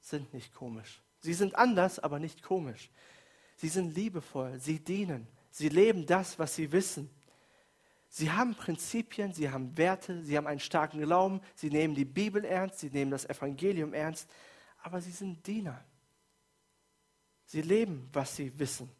sind 0.00 0.32
nicht 0.34 0.52
komisch. 0.52 1.00
Sie 1.20 1.34
sind 1.34 1.54
anders, 1.54 1.98
aber 1.98 2.18
nicht 2.18 2.42
komisch. 2.42 2.90
Sie 3.56 3.68
sind 3.68 3.94
liebevoll, 3.94 4.58
sie 4.58 4.78
dienen, 4.78 5.26
sie 5.50 5.68
leben 5.68 6.04
das, 6.04 6.38
was 6.38 6.54
sie 6.54 6.70
wissen. 6.72 7.08
Sie 8.08 8.30
haben 8.30 8.54
Prinzipien, 8.54 9.32
sie 9.32 9.50
haben 9.50 9.76
Werte, 9.76 10.22
sie 10.22 10.36
haben 10.36 10.46
einen 10.46 10.60
starken 10.60 11.00
Glauben, 11.00 11.40
sie 11.54 11.70
nehmen 11.70 11.94
die 11.94 12.04
Bibel 12.04 12.44
ernst, 12.44 12.80
sie 12.80 12.90
nehmen 12.90 13.10
das 13.10 13.24
Evangelium 13.24 13.94
ernst, 13.94 14.28
aber 14.82 15.00
sie 15.00 15.10
sind 15.10 15.46
Diener. 15.46 15.84
Sie 17.46 17.62
leben, 17.62 18.08
was 18.12 18.36
sie 18.36 18.56
wissen. 18.58 18.90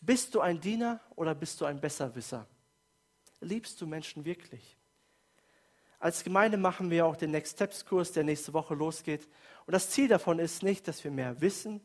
Bist 0.00 0.34
du 0.34 0.40
ein 0.40 0.60
Diener 0.60 1.00
oder 1.14 1.34
bist 1.34 1.60
du 1.60 1.64
ein 1.64 1.80
Besserwisser? 1.80 2.46
Liebst 3.40 3.80
du 3.80 3.86
Menschen 3.86 4.24
wirklich? 4.24 4.75
Als 5.98 6.24
Gemeinde 6.24 6.58
machen 6.58 6.90
wir 6.90 7.06
auch 7.06 7.16
den 7.16 7.30
Next 7.30 7.54
Steps 7.54 7.84
Kurs, 7.84 8.12
der 8.12 8.24
nächste 8.24 8.52
Woche 8.52 8.74
losgeht. 8.74 9.26
Und 9.66 9.72
das 9.72 9.90
Ziel 9.90 10.08
davon 10.08 10.38
ist 10.38 10.62
nicht, 10.62 10.86
dass 10.88 11.02
wir 11.04 11.10
mehr 11.10 11.40
wissen 11.40 11.80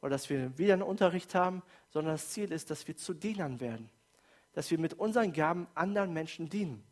oder 0.00 0.10
dass 0.10 0.28
wir 0.28 0.58
wieder 0.58 0.74
einen 0.74 0.82
Unterricht 0.82 1.34
haben, 1.34 1.62
sondern 1.90 2.14
das 2.14 2.30
Ziel 2.30 2.50
ist, 2.50 2.70
dass 2.70 2.86
wir 2.88 2.96
zu 2.96 3.14
Dienern 3.14 3.60
werden. 3.60 3.88
Dass 4.54 4.70
wir 4.70 4.78
mit 4.78 4.94
unseren 4.94 5.32
Gaben 5.32 5.68
anderen 5.74 6.12
Menschen 6.12 6.48
dienen. 6.48 6.82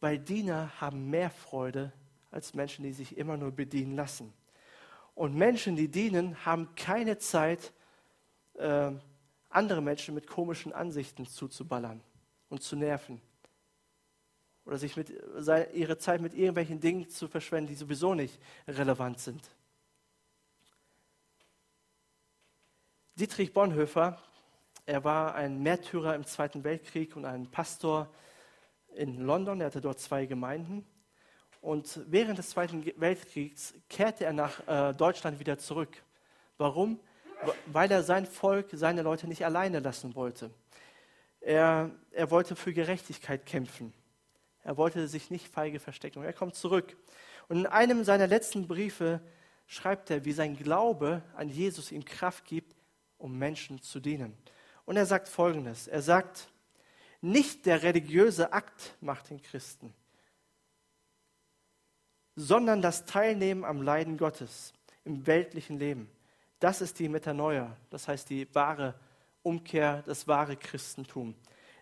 Weil 0.00 0.18
Diener 0.18 0.70
haben 0.80 1.08
mehr 1.08 1.30
Freude 1.30 1.92
als 2.30 2.52
Menschen, 2.54 2.84
die 2.84 2.92
sich 2.92 3.16
immer 3.16 3.36
nur 3.36 3.50
bedienen 3.50 3.96
lassen. 3.96 4.32
Und 5.14 5.34
Menschen, 5.34 5.74
die 5.74 5.88
dienen, 5.88 6.44
haben 6.44 6.74
keine 6.76 7.18
Zeit, 7.18 7.72
äh, 8.54 8.92
andere 9.48 9.80
Menschen 9.80 10.14
mit 10.14 10.26
komischen 10.26 10.72
Ansichten 10.72 11.26
zuzuballern 11.26 12.02
und 12.50 12.62
zu 12.62 12.76
nerven 12.76 13.20
oder 14.68 14.76
sich 14.76 14.98
mit, 14.98 15.10
ihre 15.72 15.96
Zeit 15.96 16.20
mit 16.20 16.34
irgendwelchen 16.34 16.78
Dingen 16.78 17.08
zu 17.08 17.26
verschwenden, 17.26 17.68
die 17.68 17.74
sowieso 17.74 18.12
nicht 18.12 18.38
relevant 18.68 19.18
sind. 19.18 19.40
Dietrich 23.14 23.54
Bonhoeffer, 23.54 24.22
er 24.84 25.04
war 25.04 25.34
ein 25.34 25.62
Märtyrer 25.62 26.14
im 26.14 26.26
Zweiten 26.26 26.64
Weltkrieg 26.64 27.16
und 27.16 27.24
ein 27.24 27.50
Pastor 27.50 28.10
in 28.94 29.24
London. 29.24 29.62
Er 29.62 29.68
hatte 29.68 29.80
dort 29.80 30.00
zwei 30.00 30.26
Gemeinden. 30.26 30.86
Und 31.62 32.00
während 32.06 32.38
des 32.38 32.50
Zweiten 32.50 32.84
Weltkriegs 33.00 33.72
kehrte 33.88 34.26
er 34.26 34.34
nach 34.34 34.68
äh, 34.68 34.92
Deutschland 34.92 35.40
wieder 35.40 35.58
zurück. 35.58 36.02
Warum? 36.58 37.00
Weil 37.66 37.90
er 37.90 38.02
sein 38.02 38.26
Volk, 38.26 38.68
seine 38.72 39.00
Leute 39.00 39.28
nicht 39.28 39.46
alleine 39.46 39.80
lassen 39.80 40.14
wollte. 40.14 40.50
Er, 41.40 41.90
er 42.10 42.30
wollte 42.30 42.54
für 42.54 42.74
Gerechtigkeit 42.74 43.46
kämpfen. 43.46 43.94
Er 44.68 44.76
wollte 44.76 45.08
sich 45.08 45.30
nicht 45.30 45.48
feige 45.48 45.80
verstecken. 45.80 46.18
Und 46.18 46.26
er 46.26 46.34
kommt 46.34 46.54
zurück. 46.54 46.94
Und 47.48 47.60
in 47.60 47.66
einem 47.66 48.04
seiner 48.04 48.26
letzten 48.26 48.68
Briefe 48.68 49.22
schreibt 49.66 50.10
er, 50.10 50.26
wie 50.26 50.32
sein 50.32 50.58
Glaube 50.58 51.22
an 51.36 51.48
Jesus 51.48 51.90
ihm 51.90 52.04
Kraft 52.04 52.44
gibt, 52.44 52.76
um 53.16 53.38
Menschen 53.38 53.80
zu 53.80 53.98
dienen. 53.98 54.36
Und 54.84 54.98
er 54.98 55.06
sagt 55.06 55.26
Folgendes. 55.26 55.88
Er 55.88 56.02
sagt, 56.02 56.50
nicht 57.22 57.64
der 57.64 57.82
religiöse 57.82 58.52
Akt 58.52 58.94
macht 59.00 59.30
den 59.30 59.40
Christen, 59.40 59.94
sondern 62.36 62.82
das 62.82 63.06
Teilnehmen 63.06 63.64
am 63.64 63.80
Leiden 63.80 64.18
Gottes 64.18 64.74
im 65.06 65.26
weltlichen 65.26 65.78
Leben. 65.78 66.10
Das 66.60 66.82
ist 66.82 66.98
die 66.98 67.08
Metanoia, 67.08 67.74
das 67.88 68.06
heißt 68.06 68.28
die 68.28 68.54
wahre 68.54 68.94
Umkehr, 69.42 70.02
das 70.04 70.28
wahre 70.28 70.58
Christentum. 70.58 71.34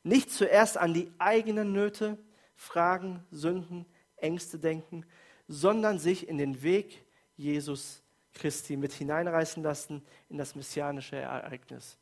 Nicht 0.04 0.30
zuerst 0.30 0.78
an 0.78 0.94
die 0.94 1.10
eigenen 1.18 1.72
Nöte, 1.72 2.16
Fragen, 2.56 3.24
Sünden, 3.30 3.86
Ängste 4.16 4.58
denken, 4.58 5.06
sondern 5.46 5.98
sich 5.98 6.28
in 6.28 6.38
den 6.38 6.62
Weg 6.62 7.04
Jesus 7.36 8.02
Christi 8.32 8.76
mit 8.76 8.92
hineinreißen 8.92 9.62
lassen 9.62 10.04
in 10.28 10.38
das 10.38 10.54
messianische 10.54 11.16
Ereignis. 11.16 11.98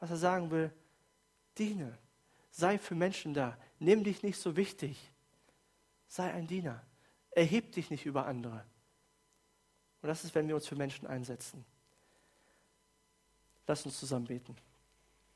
Was 0.00 0.10
er 0.10 0.16
sagen 0.16 0.50
will, 0.50 0.72
diene, 1.58 1.98
sei 2.50 2.78
für 2.78 2.94
Menschen 2.94 3.34
da, 3.34 3.56
nimm 3.78 4.04
dich 4.04 4.22
nicht 4.22 4.38
so 4.38 4.56
wichtig, 4.56 5.12
sei 6.06 6.32
ein 6.32 6.46
Diener, 6.46 6.82
erheb 7.30 7.72
dich 7.72 7.90
nicht 7.90 8.06
über 8.06 8.26
andere. 8.26 8.64
Und 10.00 10.08
das 10.08 10.24
ist, 10.24 10.34
wenn 10.34 10.48
wir 10.48 10.54
uns 10.54 10.66
für 10.66 10.76
Menschen 10.76 11.06
einsetzen. 11.06 11.64
Lass 13.66 13.84
uns 13.84 13.98
zusammen 13.98 14.26
beten. 14.26 14.56